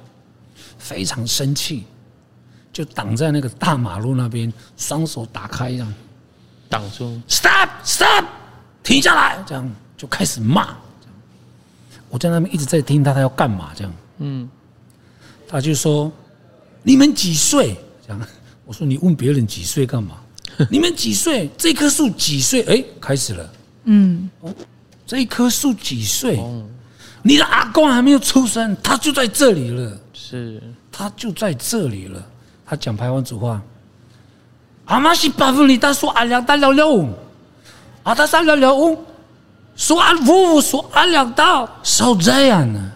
[0.78, 1.84] 非常生气，
[2.78, 5.94] 就挡在那个大马路那边，双手打开这样
[6.68, 8.24] 挡住，stop stop，
[8.84, 10.76] 停下来，这样就开始骂。
[12.08, 13.72] 我在那边一直在听他，他要干嘛？
[13.74, 14.48] 这样，嗯。
[15.48, 16.12] 他就说
[16.84, 18.26] ：“你们几岁？”这样，
[18.64, 20.20] 我说：“你问别人几岁干嘛？
[20.70, 21.50] 你们几岁？
[21.58, 22.62] 这棵树几岁？
[22.62, 23.52] 哎，开始了。
[23.86, 24.54] 嗯，哦，
[25.04, 26.40] 这棵树几岁？
[27.24, 30.00] 你的阿公还没有出生，他就在这里了。
[30.12, 30.62] 是，
[30.92, 32.24] 他就在这里了。
[32.68, 33.62] 他讲台湾主话。
[34.84, 37.08] 阿妈是八分里，他说阿两大了了，
[38.02, 38.98] 阿他三了了，
[39.74, 42.92] 说阿五说阿两大，少这样呢？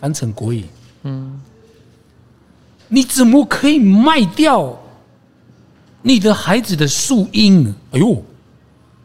[0.00, 0.64] 翻成国语。
[1.02, 1.40] 嗯，
[2.88, 4.78] 你怎么可以卖掉
[6.00, 7.74] 你的孩子的树荫？
[7.92, 8.22] 哎呦，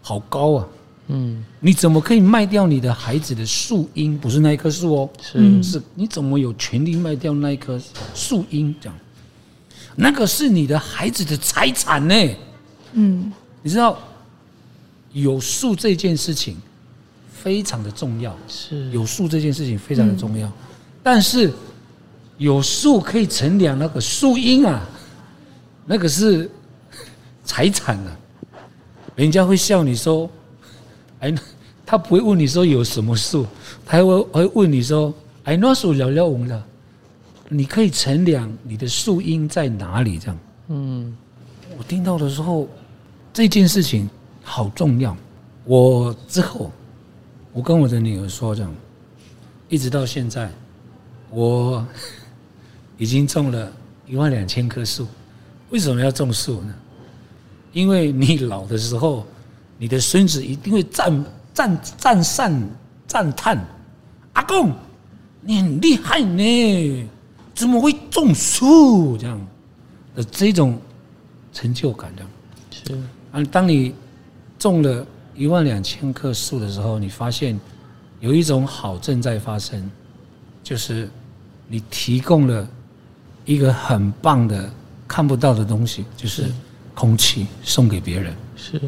[0.01, 0.67] 好高啊！
[1.07, 4.17] 嗯，你怎么可以卖掉你的孩子的树荫？
[4.17, 7.79] 不是那一棵树哦，是是，你怎么有权利卖掉那一棵
[8.13, 8.75] 树荫？
[8.81, 8.97] 这样，
[9.99, 12.15] 那个是你的孩子的财产呢。
[12.93, 13.99] 嗯，你知道
[15.11, 16.55] 有树这件事情
[17.33, 18.89] 非常的重要，是。
[18.91, 20.49] 有树这件事情非常的重要，
[21.03, 21.51] 但是。
[22.39, 24.87] 有树可以乘凉，那个树荫啊，
[25.87, 26.47] 那个是
[27.43, 28.15] 财产啊，
[29.15, 30.29] 人家会笑你说，
[31.19, 31.33] 哎，
[31.83, 33.43] 他不会问你说有什么树，
[33.83, 35.11] 他会会问你说，
[35.45, 36.63] 哎，那树了了红了，
[37.49, 40.17] 你可以乘凉，你的树荫在哪里？
[40.19, 41.15] 这样，嗯，
[41.77, 42.67] 我听到的时候，
[43.33, 44.09] 这件事情
[44.43, 45.15] 好重要。
[45.63, 46.71] 我之后，
[47.53, 48.73] 我跟我的女儿说这样，
[49.69, 50.51] 一直到现在，
[51.29, 51.85] 我。
[52.99, 53.71] 已经种了
[54.07, 55.05] 一万两千棵树，
[55.69, 56.73] 为什么要种树呢？
[57.71, 59.23] 因为你老的时候，
[59.77, 62.69] 你的孙子一定会赞赞赞赏
[63.05, 63.63] 赞叹，
[64.33, 64.73] 阿公，
[65.41, 67.07] 你很厉害呢，
[67.57, 69.47] 怎么会种树这样
[70.15, 70.79] 的这种
[71.51, 72.31] 成就感这样？
[72.69, 73.93] 是啊，当你
[74.59, 77.59] 种了一万两千棵树的时候，你发现
[78.19, 79.89] 有一种好正在发生，
[80.63, 81.09] 就是
[81.67, 82.65] 你提供了。
[83.47, 84.69] 一个很棒的
[85.07, 86.51] 看不到的东西，就是
[86.93, 88.35] 空气送给别人。
[88.57, 88.81] 是，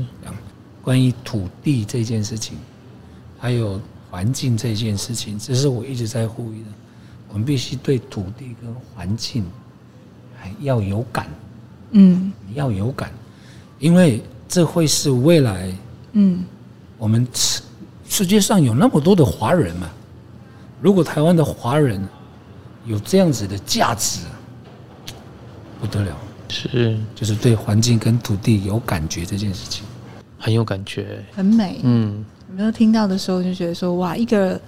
[0.81, 2.57] 关于土地这件事情，
[3.37, 3.79] 还有
[4.11, 6.67] 环境这件事情，这是我一直在呼吁的。
[7.29, 9.45] 我们必须对土地跟环境
[10.37, 11.27] 还要有感。
[11.91, 13.11] 嗯，要有感，
[13.79, 15.73] 因为这会是未来。
[16.11, 16.43] 嗯，
[16.97, 17.61] 我们世
[18.07, 19.89] 世界上有那么多的华人嘛，
[20.81, 22.01] 如果台湾的华人
[22.85, 24.21] 有这样子的价值。
[25.81, 26.13] 不得了，
[26.49, 29.85] 是就是对环境跟土地有感觉这件事情，
[30.37, 31.79] 很有感觉，很美。
[31.83, 34.59] 嗯，有没有听到的时候就觉得说，哇，一个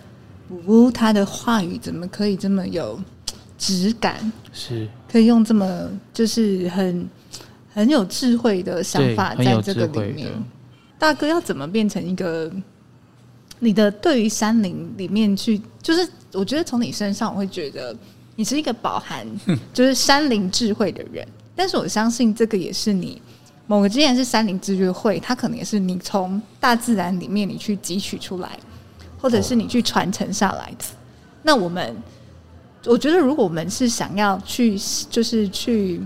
[0.68, 3.00] 五五他的话语怎么可以这么有
[3.58, 4.32] 质感？
[4.52, 4.88] 是。
[5.12, 7.10] 可以用这么就是很
[7.74, 10.32] 很有智慧的想法在这个里面。
[10.98, 12.52] 大哥要怎么变成一个
[13.60, 17.96] 你的对于山林里面去，就是我觉得从你身上我会觉得
[18.36, 19.28] 你是一个饱含
[19.74, 23.22] 就是山林智慧的人，但是我相信这个也是你
[23.68, 28.58] 某个之前是山林智慧会，它可能也是你从大自然里面你去汲取出来，
[29.22, 30.86] 或者是你去传承下来的。
[31.44, 31.96] 那我们
[32.86, 34.78] 我觉得如果我们是想要去
[35.10, 36.02] 就是去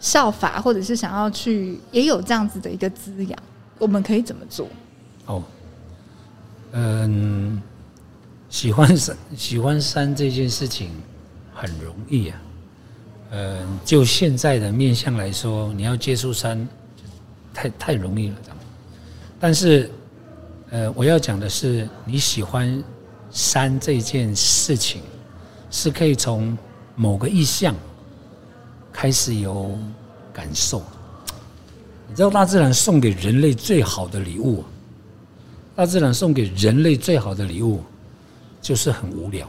[0.00, 3.38] 效法，或者是想要去也有这样子的一个滋养。
[3.78, 4.68] 我们可以怎么做？
[5.26, 5.42] 哦，
[6.72, 7.60] 嗯，
[8.48, 10.90] 喜欢山，喜欢山这件事情
[11.52, 12.40] 很容易啊。
[13.32, 16.68] 嗯，就现在的面相来说，你要接触山，
[17.52, 18.36] 太太容易了，
[19.40, 19.90] 但是，
[20.74, 22.82] 呃，我要讲的是，你喜欢
[23.30, 25.02] 山这件事情，
[25.70, 26.58] 是可以从
[26.96, 27.76] 某个意象
[28.92, 29.78] 开始有
[30.32, 30.82] 感受。
[32.08, 34.64] 你知道大自然送给人类最好的礼物，
[35.76, 37.80] 大自然送给人类最好的礼物
[38.60, 39.48] 就是很无聊，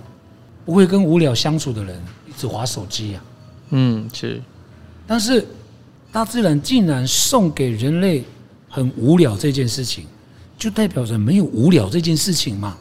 [0.63, 3.23] 不会跟无聊相处的人一直划手机呀。
[3.71, 4.39] 嗯，是。
[5.07, 5.43] 但是
[6.11, 8.23] 大自然竟然送给人类
[8.69, 10.05] 很无聊这件事情，
[10.57, 12.77] 就代表着没有无聊这件事情嘛。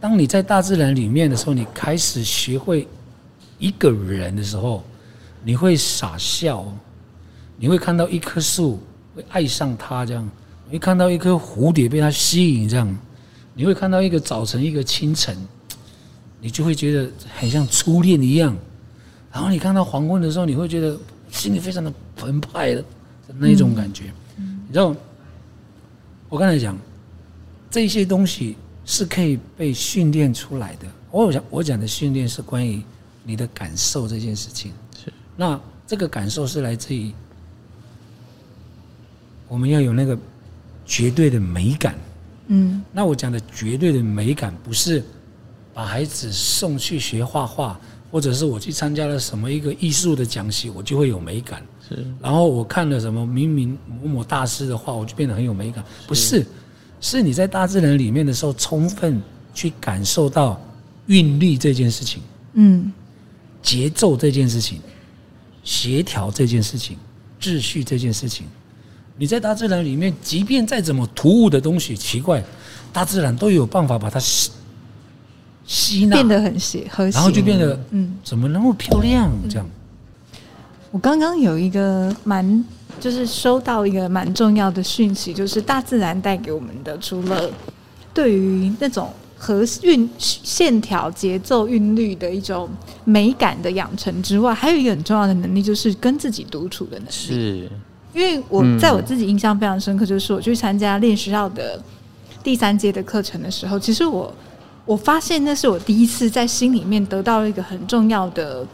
[0.00, 2.86] 当你在大自然里面的时候，你开始学会
[3.58, 4.84] 一个人的时候，
[5.44, 6.64] 你会傻笑，
[7.56, 8.78] 你会看到一棵树。
[9.14, 10.30] 会爱上它，这样
[10.66, 12.98] 你会看到一颗蝴蝶被它吸引，这样
[13.54, 15.34] 你会看到一个早晨，一个清晨，
[16.38, 18.54] 你就会觉得很像初恋一样。
[19.32, 20.98] 然后你看到黄昏的时候，你会觉得
[21.30, 22.84] 心里非常的澎湃的
[23.38, 24.12] 那种感觉。
[24.36, 24.94] 你知道，
[26.28, 26.78] 我刚才讲
[27.70, 30.86] 这些东西是可以被训练出来的。
[31.10, 32.82] 我讲我讲的训练是关于
[33.24, 34.72] 你的感受这件事情。
[35.02, 37.12] 是，那这个感受是来自于。
[39.48, 40.18] 我们要有那个
[40.84, 41.94] 绝对的美感，
[42.48, 45.00] 嗯，那我讲的绝对的美感，不是
[45.72, 47.78] 把孩子送去学画画，
[48.10, 51.62] 或者是我去参加了什么一个艺术的讲习，我就会有美感。
[51.88, 55.84] 是，然后我看了什么明明某某大师的画，我就变得很有美感。
[56.08, 56.46] 不是，是
[57.22, 59.22] 你在大自然里面的时候，充分
[59.54, 60.60] 去感受到
[61.06, 62.20] 韵律这件事情，
[62.54, 62.92] 嗯，
[63.62, 64.80] 节奏这件事情，
[65.62, 66.96] 协调这件事情，
[67.40, 68.46] 秩序这件事情。
[69.18, 72.42] 你在大自然里面，即便再怎么突兀的东西，奇怪，
[72.92, 74.50] 大自然都有办法把它吸
[75.66, 79.30] 吸纳，变得很协和谐，然后就变得嗯，怎么那么漂亮？
[79.48, 79.66] 这样。
[80.96, 82.64] 我刚刚有一个蛮，
[82.98, 87.50] 就是收到一个蛮重要的讯息，就是大自然带给我们的，除了
[88.14, 92.66] 对于那种和韵线条、节奏、韵律的一种
[93.04, 97.10] 美感的养成之外，还有一个很重要的能力，就是跟自己独处的能力。
[97.10, 97.70] 是。
[98.14, 101.78] 因为我在我自己印象非常深刻，就是我去参加练习校的
[102.42, 104.32] 第三阶的课程的时候，其实我
[104.86, 108.66] 我发现那是我第一次在心里面得到了一个很重要的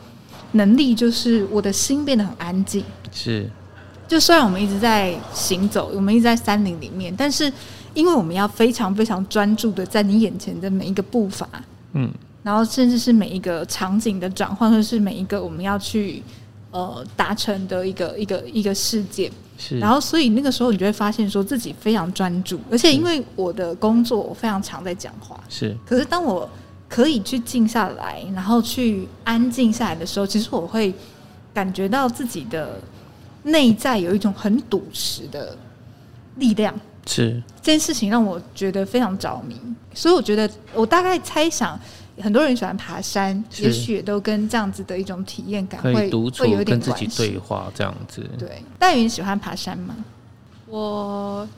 [0.52, 2.84] 能力，就是我的心变得很安静。
[3.10, 3.48] 是，
[4.08, 7.52] 就虽然我们一直在行走，我们一直在山林里面，但是
[7.94, 11.48] 因为我们要非常非常专注的在你眼前的每一个步伐，
[11.92, 12.10] 嗯，
[12.42, 16.22] 然后甚至是每一个场景的转换，或者是每一个我们要去。
[16.74, 25.76] 呃，达成的一个一个一个事件，是，然后所以那个时候你就会发现，说自己非常专注，而且因为我的工作我非常常在讲话，是。
[25.84, 26.48] 可是当我
[26.92, 30.92] 可以去静下来，然后去安静下来的时候，其实我会
[31.55, 32.78] 感觉到自己的
[33.44, 35.57] 内在有一种很笃实的
[36.37, 37.42] 力量，是。
[37.62, 39.57] 这件事情让我觉得非常着迷，
[39.94, 41.81] 所以我觉得我大概猜想。
[42.20, 48.22] 很多人喜欢爬山，也许也都跟这样子的一种体验感会独处会有点跟自己对话这样子。
[48.38, 49.96] 对，戴云喜欢爬山吗？
[50.66, 51.48] 我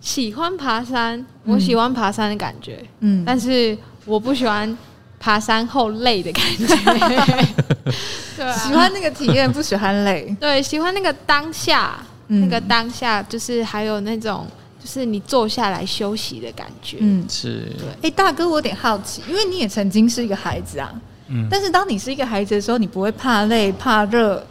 [0.00, 4.76] 喜欢爬山，我喜欢爬山的感觉，嗯，但是我不喜欢
[5.18, 6.66] 爬山后累的感觉。
[8.36, 10.34] 对啊，喜欢那个体验，不喜欢累。
[10.40, 14.46] 对，喜欢那个当下，嗯，那个当下就是还有那种。
[14.82, 17.70] 就是你坐下来休息的感觉，嗯，是。
[17.78, 20.90] 对，哎、欸，大哥，我有点好奇，因为你也曾经是一个孩子啊，
[21.28, 24.42] 嗯，但是当你是一个孩子的时候，你不会怕累、怕热，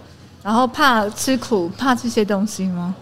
[0.43, 2.93] 然后怕吃苦、怕这些东西吗？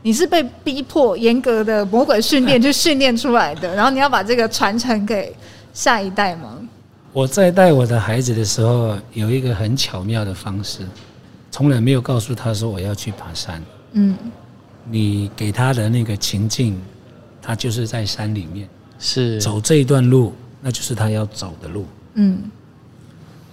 [0.00, 5.36] 你是被逼迫、严格的魔鬼训练 就训练出来的，然后你要把这个传承给
[5.74, 6.58] 下一代吗？
[7.12, 10.86] 我在带我的孩子的时候，有一个很巧妙的方式，
[11.50, 14.16] 从来没有告诉他说我要去爬山，嗯。
[14.86, 16.78] 你给他的那个情境，
[17.40, 19.40] 他就是在山里面，是。
[19.40, 21.86] 走这一段路，那就是他要走的路。
[22.14, 22.38] 嗯，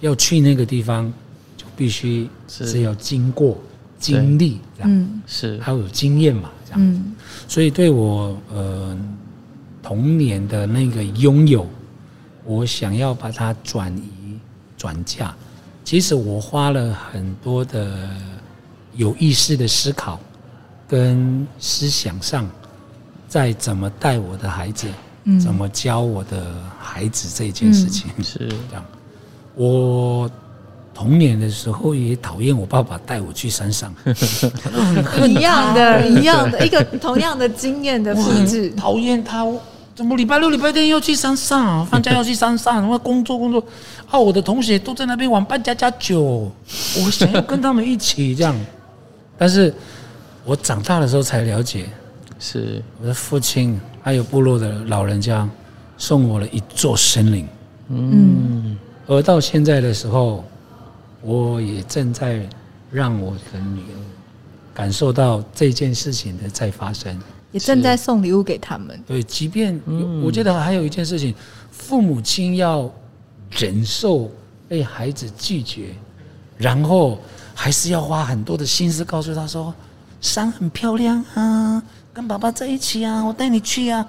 [0.00, 1.10] 要去那个地方，
[1.56, 2.82] 就必须是。
[2.82, 3.56] 要经过
[3.98, 5.58] 经历，这样，嗯，是。
[5.60, 7.14] 还有经验嘛，这样，嗯，
[7.48, 8.94] 所以对我呃
[9.82, 11.66] 童年的那个拥有，
[12.44, 14.38] 我想要把它转移
[14.76, 15.34] 转嫁，
[15.84, 18.08] 其实我花了很多的
[18.94, 20.18] 有意识的思考
[20.88, 22.48] 跟思想上，
[23.28, 24.88] 在怎么带我的孩子，
[25.24, 28.48] 嗯，怎么教我的孩子这件事情，是。
[28.48, 28.84] 这样，
[29.54, 30.30] 我。
[30.94, 33.92] 童年的时候也讨厌我爸爸带我去山上，
[35.26, 38.68] 一样的，一样的，一个同样的经验的复制。
[38.72, 39.42] 讨厌他，
[39.94, 41.84] 怎么礼拜六、礼拜天要去山上？
[41.86, 43.62] 放假要去山上，然后工作工作。
[44.10, 46.50] 啊，我的同学都在那边玩扮家家酒，
[46.96, 48.54] 我想要跟他们一起这样。
[49.38, 49.72] 但是
[50.44, 51.86] 我长大的时候才了解，
[52.38, 55.48] 是我的父亲还有部落的老人家
[55.98, 57.46] 送我了一座森林。
[57.88, 60.44] 嗯，而到现在的时候。
[61.24, 62.44] 我也正在
[62.90, 63.94] 让我的女儿
[64.74, 67.16] 感受到这件事情的在发生，
[67.52, 69.00] 也正在送礼物给他们。
[69.06, 69.80] 对，即便
[70.24, 71.34] 我觉得还有一件事情，
[71.70, 72.90] 父母亲要
[73.50, 74.30] 忍受
[74.66, 75.94] 被孩子拒绝，
[76.56, 77.20] 然后
[77.54, 79.72] 还是要花很多的心思告诉他说
[80.20, 84.04] ：“山很漂亮啊，跟爸爸在一起啊，我带你去啊。”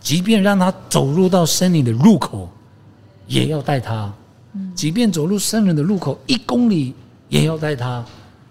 [0.00, 2.48] 即便让他走入到森林的入口，
[3.26, 4.12] 也要带他。
[4.74, 6.94] 即便走入森林的入口一公里，
[7.28, 8.04] 也要带他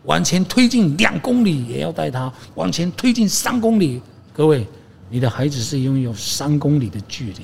[0.03, 4.01] 往前推进两公里，也要带他往前推进三公里。
[4.37, 4.67] 各位，
[5.09, 7.41] 你的孩子是拥有三公里的距离，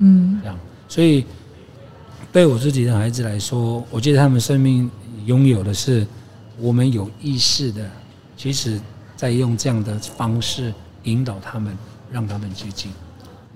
[0.00, 0.58] 嗯，这样。
[0.86, 1.24] 所以，
[2.30, 4.90] 对我自己的孩子来说，我觉得他们生命
[5.24, 6.06] 拥有的是
[6.58, 7.90] 我们有意识的，
[8.36, 8.78] 其实
[9.16, 10.72] 在用这样的方式
[11.04, 11.74] 引导他们，
[12.12, 12.92] 让他们接近。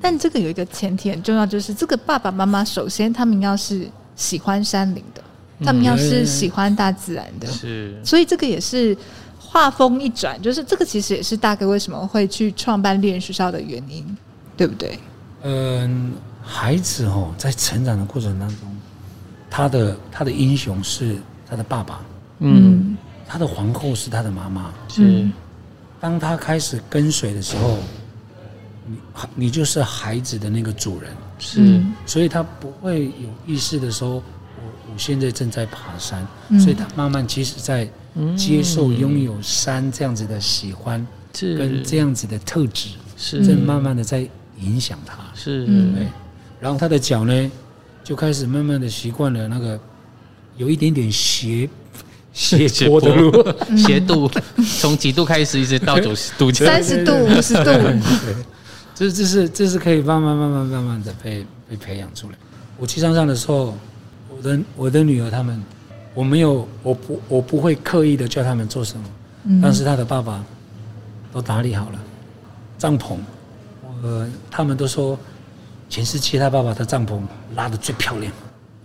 [0.01, 3.87] 但这个有一个前提很重要，就是这个爸爸妈妈首先他们要是。
[4.19, 5.23] 喜欢山林的，
[5.65, 8.99] 他们要是喜欢大自然的，是，所以这个也是
[9.51, 14.05] 画风一转，就是这个其实也是大哥为什么会去创办猎人学校的原因，
[14.59, 14.99] 对不对？
[15.43, 18.59] 嗯，孩子哦，在成长的过程当中，
[19.49, 21.17] 他的他的英雄是
[21.49, 22.01] 他的爸爸，
[22.41, 22.95] 嗯，
[23.27, 25.27] 他的皇后是他的妈妈，是。
[25.99, 27.79] 当他开始跟随的时候，
[28.87, 28.97] 你
[29.35, 31.11] 你就是孩子的那个主人。
[31.41, 34.23] 是，所以他不会有意识的说，我
[34.93, 36.27] 我现在正在爬山，
[36.59, 37.89] 所以他慢慢其实在
[38.37, 43.47] 接受拥有山这样子的喜欢，跟这样子的特质，是。
[43.47, 44.27] 正慢慢的在
[44.61, 46.07] 影响他，是，对，
[46.61, 47.51] 然后他的脚呢，
[48.03, 49.79] 就开始慢慢的习惯了那个
[50.57, 51.69] 有一点点斜
[52.33, 53.33] 斜坡的路，
[53.77, 54.31] 斜度，
[54.81, 57.71] 从几度开始一直到九十度，三十度、五十度。
[58.95, 62.35] 这这是这是可以慢慢慢慢慢慢的被被培养出来。
[62.77, 63.77] 我去山上的时候，
[64.39, 65.63] 我的我的女儿他们，
[66.15, 69.05] 我没有我不我不会刻意的叫他们做什么，
[69.45, 70.45] 嗯、但是他的爸爸
[71.33, 71.99] 都打理好了
[72.79, 73.19] 帐篷，
[74.03, 75.19] 呃，他们都说
[75.89, 77.21] 全世界他爸爸的帐篷
[77.55, 78.33] 拉的最漂亮，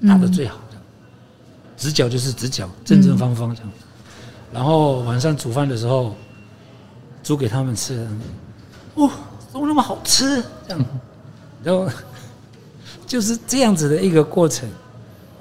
[0.08, 0.78] 搭的最好的，
[1.78, 3.72] 直角就是直角，正正方方这样。
[4.52, 6.16] 然后晚上煮饭的时候
[7.24, 8.08] 煮给他们吃，
[8.96, 9.10] 哦。
[9.52, 10.44] 怎么那么好吃？
[10.68, 10.86] 这样，
[11.64, 11.88] 然后
[13.06, 14.68] 就是这样子的一个过程。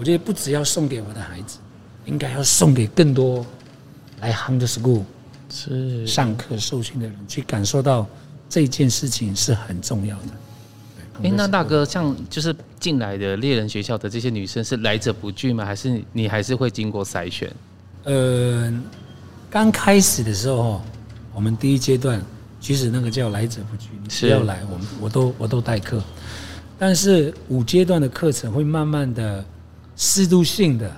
[0.03, 1.59] 我觉得不只要送给我的孩子，
[2.07, 3.47] 应该要送给更多
[4.19, 5.05] 来 Hunter School
[5.49, 8.05] 是上课受训的人，去感受到
[8.49, 10.25] 这件事情是很重要的。
[11.19, 15.65] 哎、欸，那大哥，像就是进来的猎人学校的这些女生是来者不拒吗？
[15.65, 17.49] 还是你还是会经过筛选？
[18.03, 18.75] 呃，
[19.49, 20.83] 刚开始的时候，
[21.33, 22.21] 我们第一阶段。
[22.61, 26.03] 其实那个叫来者不拒，你只要来，我们我都我都代课。
[26.77, 29.45] 但是五阶段的课程会慢慢的
[29.97, 30.97] 适度性的，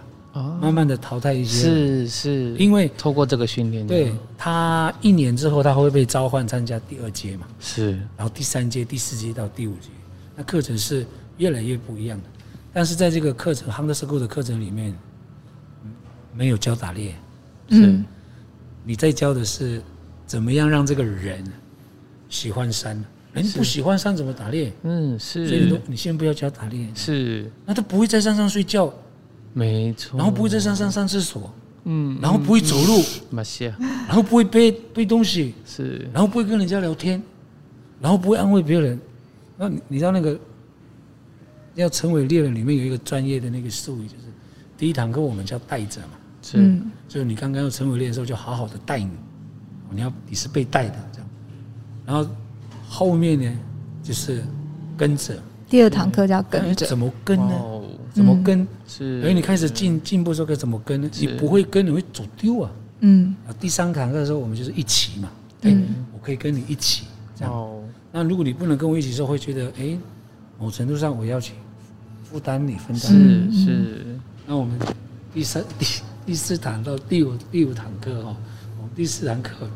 [0.60, 1.62] 慢慢的淘汰一些。
[1.62, 7.46] 是是，因为透过这个训练，对他一年之后他会被召唤参加第二阶嘛？
[7.60, 9.88] 是，然后第三阶、第四阶到第五阶，
[10.36, 11.06] 那课程是
[11.38, 12.24] 越来越不一样的。
[12.72, 14.94] 但是在这个课程 Hunter School 的课程里面，
[16.34, 17.14] 没有教打猎，
[17.70, 18.00] 是，
[18.84, 19.82] 你在教的是。
[20.26, 21.44] 怎么样让这个人
[22.30, 23.04] 喜欢山？
[23.34, 24.72] 人不喜欢山怎么打猎？
[24.84, 25.46] 嗯，是。
[25.46, 27.50] 所以你你先不要教打猎，是。
[27.66, 28.92] 那他不会在山上睡觉，
[29.52, 30.16] 没错。
[30.16, 31.52] 然后不会在山上上厕所，
[31.84, 32.18] 嗯。
[32.22, 33.02] 然后不会走路，
[34.06, 36.08] 然后不会背背东西，是。
[36.12, 37.20] 然后不会跟人家聊天，
[38.00, 38.98] 然后不会安慰别人。
[39.56, 40.38] 那你知道那个
[41.74, 44.24] 要成为猎人里面有一个专业的那个术语，就是
[44.78, 46.12] 第一堂课我们叫带着嘛，
[46.42, 46.80] 是。
[47.08, 49.10] 就是你刚刚要成为猎人的时候，就好好的带你。
[49.90, 51.28] 你要你是被带的这样，
[52.04, 52.28] 然后
[52.94, 53.52] 后面呢
[54.04, 54.44] 就是
[54.96, 55.36] 跟着。
[55.68, 57.82] 第二堂课叫跟着，怎么跟呢？
[58.12, 58.64] 怎么跟？
[58.86, 61.10] 是，因为你开始进进步的时候该怎么跟呢？
[61.18, 62.70] 你不会跟，你会走丢啊。
[63.00, 65.28] 嗯，啊，第三堂课的时候我们就是一起嘛，
[65.62, 67.52] 嗯，我可以跟你一起这样。
[67.52, 67.82] 哦，
[68.12, 69.98] 那如果你不能跟我一起的时候，会觉得哎，
[70.60, 71.54] 某程度上我要去
[72.22, 74.18] 负担你分担是是。
[74.46, 74.78] 那我们
[75.32, 75.86] 第三第
[76.24, 78.36] 第四堂到第五第五堂课哦，
[78.78, 79.68] 我们第四堂课，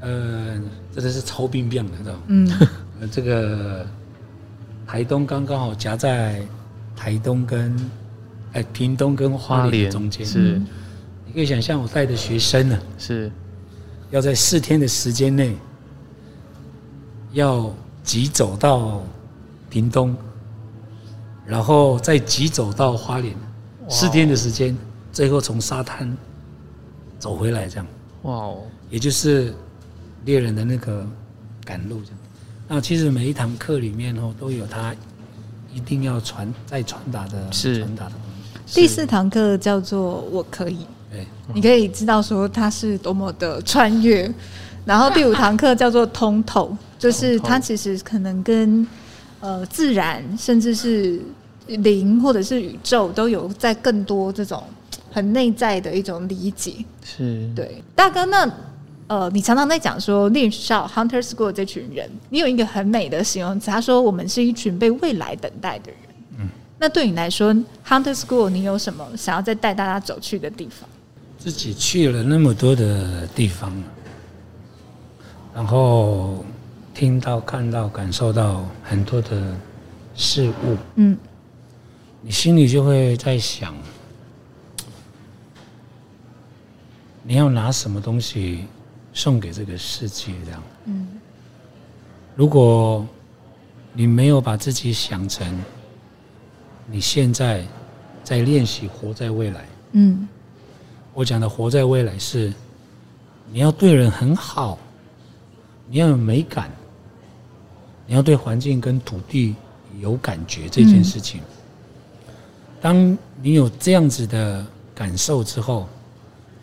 [0.00, 0.60] 呃，
[0.96, 2.22] 真的是超冰变的，知道吗？
[2.28, 2.58] 嗯，
[3.00, 3.86] 呃，这个
[4.86, 6.42] 台东刚刚好夹在
[6.96, 7.90] 台东跟
[8.54, 10.58] 哎屏东跟花莲中间是
[11.26, 11.32] 你。
[11.34, 13.30] 可以想象，我带的学生呢，是
[14.10, 15.54] 要在四天的时间内，
[17.32, 17.70] 要
[18.02, 19.02] 急走到
[19.68, 20.16] 屏东，
[21.44, 23.36] 然后再急走到花莲，
[23.86, 24.74] 四天的时间，
[25.12, 26.16] 最后从沙滩
[27.18, 27.86] 走回来，这样。
[28.22, 28.62] 哇哦！
[28.88, 29.52] 也就是
[30.26, 31.06] 猎人的那个
[31.64, 32.18] 赶路这样。
[32.68, 34.94] 那其实每一堂课里面哦，都有他
[35.72, 38.20] 一定要传再传达的传达的东
[38.66, 38.74] 西。
[38.74, 40.86] 第四堂课叫做“我可以”。
[41.54, 44.30] 你可以知道说他是多么的穿越，
[44.84, 48.86] 然后第五堂课叫做通透，就是他其实可能跟
[49.40, 51.18] 呃自然，甚至是
[51.68, 54.62] 灵或者是宇宙都有在更多这种
[55.12, 56.84] 很内在的一种理解。
[57.02, 58.44] 是对大哥，那
[59.08, 66.00] 呃，你常常在讲说猎校 Hunter School 这群人，你有一个很美的形容词，他说我们是一群被未来等待的人。
[66.40, 66.48] 嗯，
[66.78, 67.54] 那对你来说
[67.86, 70.88] Hunter School 你有什么想要再带大家走去的地方？
[71.38, 73.72] 自己去了那么多的地方，
[75.54, 76.44] 然后
[76.92, 79.54] 听到、看到、感受到很多的
[80.16, 81.16] 事物，嗯，
[82.22, 83.72] 你心里就会在想，
[87.22, 88.64] 你要拿什么东西
[89.16, 90.32] 送给这个世界？
[90.44, 91.08] 这样，嗯，
[92.36, 93.04] 如果
[93.94, 95.58] 你没有把自己想成
[96.86, 97.64] 你现在
[98.22, 100.28] 在练习活在未来，嗯。
[101.14, 102.52] 我讲的活在未来是，
[103.50, 104.78] 你要对人很好，
[105.88, 106.70] 你要有美感，
[108.06, 109.56] 你要对环境跟土地
[109.98, 111.40] 有感觉这件事情。
[112.82, 114.64] 当你有这样子的
[114.94, 115.88] 感受之后，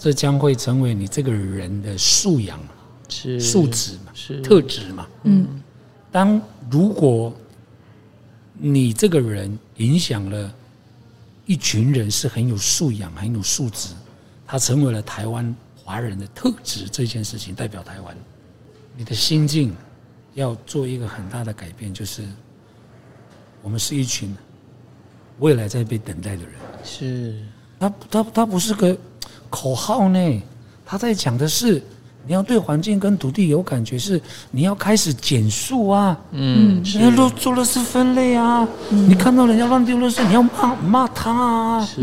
[0.04, 2.60] 这将会成为你这个人的素养、
[3.08, 5.08] 是素质嘛、是特质嘛。
[5.24, 5.64] 嗯。
[6.12, 7.34] 当如果
[8.52, 10.54] 你这个人影响了
[11.46, 13.94] 一群人，是很有素养、很有素质。
[14.46, 18.14] 他成为了台湾华人的特质，这件事情代表台湾。
[18.98, 19.74] 你的心境
[20.34, 22.24] 要做一个很大的改变，就是
[23.62, 24.36] 我们是一群
[25.40, 26.56] 未来在被等待的人。
[26.84, 27.42] 是，
[27.80, 28.96] 他他他不是个
[29.54, 30.42] 口号呢，
[30.84, 31.80] 他在讲的是
[32.26, 42.02] 你要对环境跟土地有感觉，是你要开始减速啊，嗯，你要做做垃圾分类啊，嗯、你看到人家乱丢垃圾，你要骂骂他啊，是，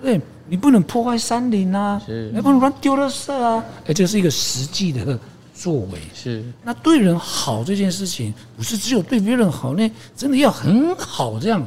[0.00, 0.20] 对。
[0.48, 5.18] 你不能破坏山林啊，是，你不能乱丢垃圾啊，哎，这是一个实际的
[5.54, 5.98] 作为。
[6.12, 11.66] 是，那对人好这件事情，不是只有对别人好呢，真的要很好这样。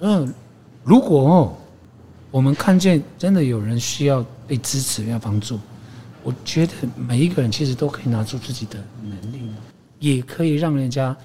[0.00, 0.32] 嗯，
[0.84, 1.52] 如果哦，
[2.34, 5.56] 我们看见真的有人需要被支持、要帮助，
[6.24, 9.52] 我觉得每一个人其实都可以拿出自己的能力，
[10.00, 11.16] 也可以让人家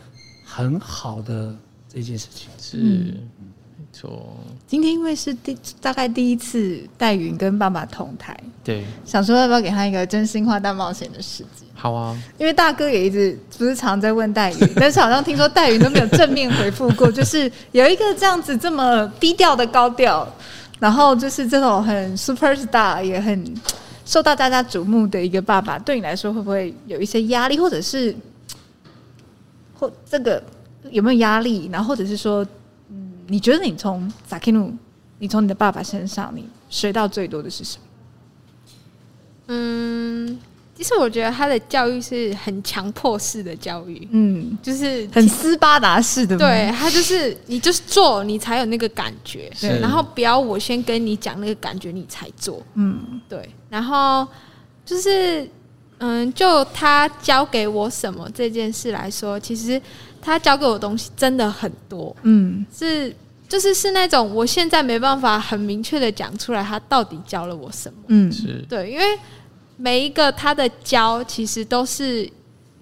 [0.46, 1.56] 很好的
[1.92, 2.48] 这件事情。
[2.62, 2.78] 是。
[2.78, 3.28] 嗯
[4.68, 11.66] 今天因为是第大概第一次戴云跟爸爸同台，对，想说要不要给他一个真心话大冒险的时机？
[11.74, 20.26] 好啊，因为大哥也一直不是常在问戴云， 但是好像听说戴云都没有正面回复过，就是有一个这样子这么低调的高调，
[20.80, 23.54] 然后就是这种很 super star 也很
[24.06, 28.16] 受到大家瞩目的一个爸爸，对你来说会不会有一些压力，或者是
[29.78, 30.42] 或这个
[30.90, 31.70] 有没有压力？
[31.72, 32.46] 然后或者是说？
[32.92, 34.72] 嗯你觉得你从 Zakiru，，
[35.20, 37.84] 你从你的爸爸身上，你学到最多的是什么？
[39.50, 40.40] 嗯，
[40.80, 46.38] 其实我觉得他的教育是很强迫式的教育，嗯，就是很斯巴达式的。
[46.38, 49.52] 对，他就是你就是做，你才有那个感觉。
[49.82, 52.64] 然后不要我先跟你讲那个感觉，你才做。
[52.76, 53.50] 嗯，对。
[53.70, 54.26] 然后
[54.86, 55.46] 就是，
[55.98, 59.82] 嗯，就他教给我什么这件事来说，其实。
[60.22, 63.16] 他教给我东西真的很多，嗯，是
[63.48, 69.18] 就是是那种我现在没办法很明确的讲出来，他到底教了我什么，嗯，是对，因为
[69.82, 72.30] 每一个他的教其实都是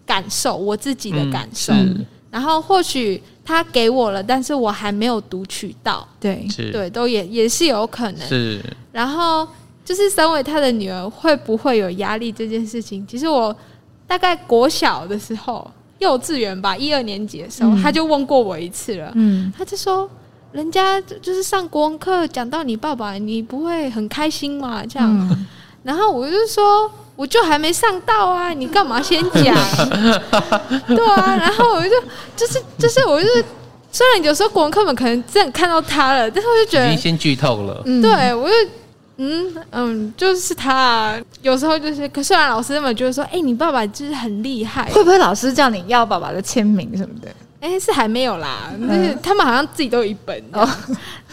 [0.06, 6.72] 感受，我自己的感受，嗯、然后或许他给我了，但是我还没有读取到，对，是。
[6.72, 8.60] 对，都也也是有可能，是，
[8.91, 9.48] 然后
[9.86, 13.56] 就是身为他的女儿会不会有压力这件事情，其实我
[14.08, 15.70] 大概国小的时候。
[16.00, 19.12] 幼稚园吧，一二年级的时候，嗯、他就问过我一次了。
[19.16, 20.08] 嗯，他就说，
[20.52, 24.86] 人家就是上国文课讲到你爸爸，你不会很开心吗？
[24.86, 25.10] 这样。
[25.32, 25.48] 嗯、
[25.88, 29.55] 然后我就说，我就还没上到啊，你干嘛先讲？
[30.85, 31.91] 对啊，然后我就
[32.35, 33.45] 就是就是我就是，
[33.89, 37.81] 虽然有时候国文课本可能真的看到他了，但是我就觉得已经先剧透了。
[37.85, 38.53] 嗯，对我就
[39.15, 47.29] 嗯嗯，就是他啊，有时候就是，可虽然老师那么就是说，哎、欸，你爸爸就是很厉害，会不会老师叫你要爸爸的签名什么的？
[47.61, 50.67] 哎、欸，是还没有啦，就是他们好像自己都有一本，哦、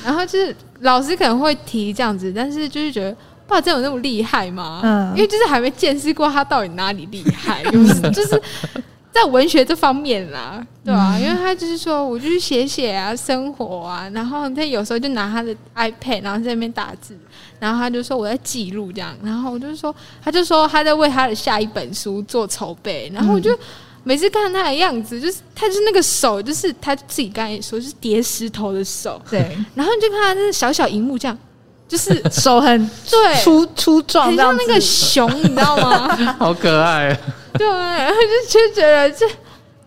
[0.04, 3.16] 然后就是老师可能会提这样子，但是就是觉得。
[3.46, 4.80] 爸真有那么厉害吗？
[4.82, 8.42] 嗯，因为就是还没见识过他到底哪里厉害， 就是就是
[9.12, 11.18] 在文学这方面啦，对吧、啊？
[11.18, 17.16] 因为他就是说，我就去写写啊，生活啊，然后他有时候就拿他的 iPad，然后在那边打字，
[17.60, 23.56] 然后他就说我在记录这样，然后我就说，他就说他在为他的下一本书做筹备，然后我就
[24.02, 31.38] 每次看他的样子，就是他就是那个手，就是他自己刚才也说，就是叠石头的手，对，然后你就看他那小小荧幕这样。
[31.86, 33.42] 就是手很 对。
[33.42, 36.16] 粗粗壮，很像那个熊，你知道吗？
[36.38, 37.16] 好可爱。
[37.58, 39.26] 对，然后就就觉得这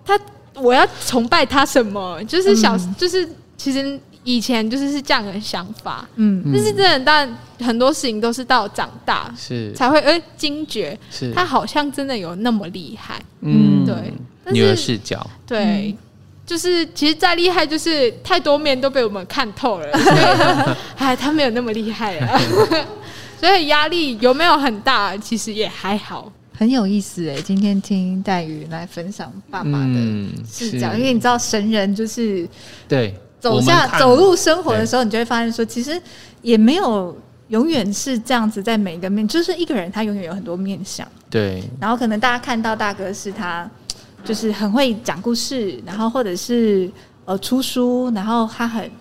[0.05, 0.17] 他，
[0.55, 2.23] 我要崇拜他什么？
[2.25, 3.27] 就是小，嗯、就是
[3.57, 7.37] 其实以前就是是这样的想法，嗯，但是真的，但
[7.67, 9.73] 很多事情都是到长大是。
[9.73, 11.33] 才会哎惊觉，是。
[11.33, 14.13] 他好像真的有那么厉害，嗯，对，
[14.53, 15.91] 女儿视角，对。
[15.91, 15.97] 嗯
[16.47, 19.87] 就是其实再厉害，就是太多面都被我们看透了。
[20.95, 22.39] 哎，他没有那么厉害啊，
[23.37, 25.15] 所以压力有没有很大？
[25.17, 27.35] 其实也还好，很有意思哎。
[27.41, 29.99] 今天听黛玉来分享爸爸的
[30.49, 32.47] 视角，因为你知道神人就是
[32.87, 36.01] 对走下走入生活的时候，你就会发现说，其实
[36.41, 37.13] 也没有
[37.49, 41.05] 永远是这样子，在每一个面，就是一个人他永远有很多面相。
[41.29, 43.69] 对，然后可能大家看到大哥是他。
[44.27, 46.91] 就是很会讲故事，然后或者是
[47.23, 48.91] 呃出书，然后他很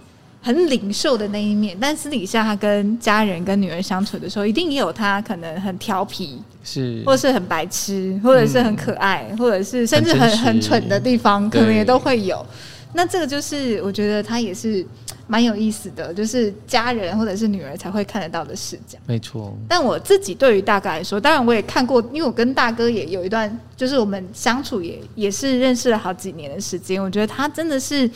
[0.41, 12.47] 很领袖的那一面，但私底下他跟家人跟女儿相处的时候，一定也有他可能很调皮，是，或者是很白痴，或者是很可爱，嗯、或者是甚至很很，很蠢的地方，可能也都会有。
[12.95, 14.87] 那这个就是我觉得他也是
[15.27, 18.99] 蛮有意思的，就是家人或者是女儿才会看得到的视角。
[19.07, 19.57] 没错。
[19.69, 27.03] 但我自己对于大哥来说，当然我也看过，因为我跟大哥也有一段，就是我们相处也也是认识了好几年的时间。
[27.03, 28.09] 我觉得他真的是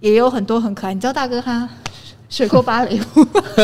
[0.00, 0.94] 也有很多很可爱。
[0.94, 1.68] 你知道大哥他？
[2.34, 3.24] 学过芭蕾舞，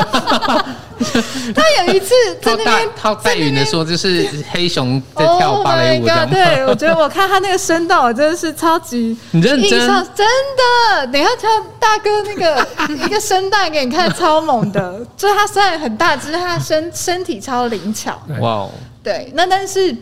[1.52, 6.04] 他有一次 在那边套黛羽的说，就是黑熊在跳芭蕾舞。
[6.30, 9.70] 对，我觉得我看他那个声道，我真的是超级认真，
[10.14, 10.24] 真
[10.56, 11.04] 的。
[11.10, 11.50] 等一下，跳
[11.80, 12.64] 大哥那个
[13.04, 15.04] 一个声带给你看，超猛的。
[15.16, 18.22] 就是他虽然很大只是，他身身体超灵巧。
[18.38, 18.70] 哇哦，
[19.02, 19.32] 对。
[19.34, 19.92] 那但是，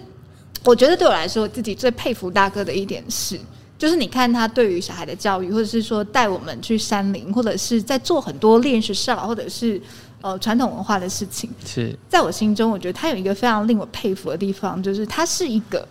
[0.63, 3.41] 我觉得对我来说，我自己最佩服大哥的一点是。
[3.79, 9.81] 就是你看他对于小孩的教育，或者是说带我们去山林，或者是在做很多练习上，或者是
[10.21, 11.49] 呃传统文化的事情。
[11.65, 15.87] 是在我心中，我觉得他有一个非常令我佩服的地方，就是他是一个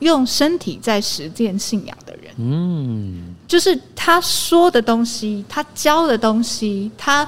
[0.00, 2.34] 用身体在实践信仰的人。
[2.36, 7.24] 嗯，就是他说的东西，他教的东西，他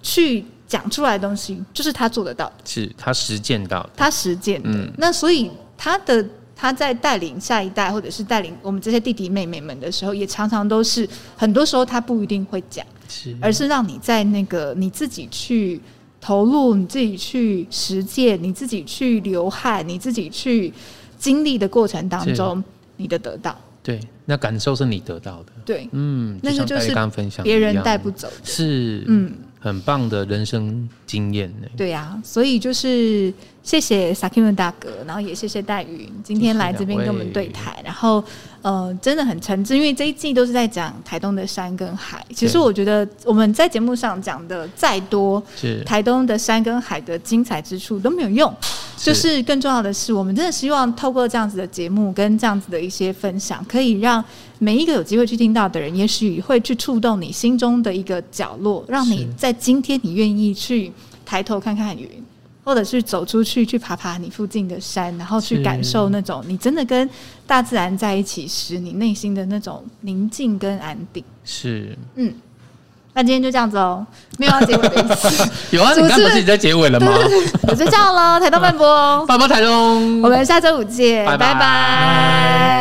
[0.00, 4.70] 去讲出来的东西，就是他做得到的，是他实践到的，他实践的。
[4.70, 6.24] 嗯，那所以他的。
[6.62, 13.36] 他在带领下一代，或者是带领我们这些弟弟妹妹们的时候，也常常都是很多时候他不一定会讲，是。
[13.40, 15.80] 而是让你在那个你自己去
[16.20, 20.72] 投入、你自己去实践、你自己去流汗、你自己去
[21.18, 22.62] 经历的过程当中，
[22.96, 23.58] 你的得到。
[23.82, 25.52] 对，那感受是你得到的。
[25.64, 26.94] 对，嗯，那个就是
[27.42, 31.68] 别人带不走的，是，嗯，很棒的人生经验呢。
[31.76, 33.32] 对呀、啊，所以就是。
[33.62, 38.20] 谢谢 Sakim 大哥，然后也谢谢戴云今天来这边跟我们对台，然后
[38.60, 42.26] 呃真的很诚挚，因为这一季都是在讲台东的山跟海。
[42.34, 48.52] 其实我觉得我们在节目上讲的再多，是台东的山跟海的精彩之处都没有用，
[48.96, 54.24] 就是更重要的是，我们真的希望透过这样子的节目跟这样子的一些分享，可以让
[54.58, 60.92] 每一个有机会去听到的人，也许会去触动你心中的一个角落，让你在今天你愿意去
[61.24, 62.08] 抬头看看云。
[62.64, 67.10] 或者是走出去，去爬爬你附近的山，然后去感受那种你真的跟
[67.44, 71.24] 大自然在一起时，你内心的那种宁静跟安定。
[71.42, 72.32] 是，嗯，
[73.14, 74.06] 那今天就这样子哦，
[74.38, 75.50] 没有要结尾的意思。
[75.76, 77.12] 有啊，你刚不是已经在结尾了吗？
[77.68, 82.72] 我就这样喽， 台东慢播，慢播台东，我们下周五见，拜拜。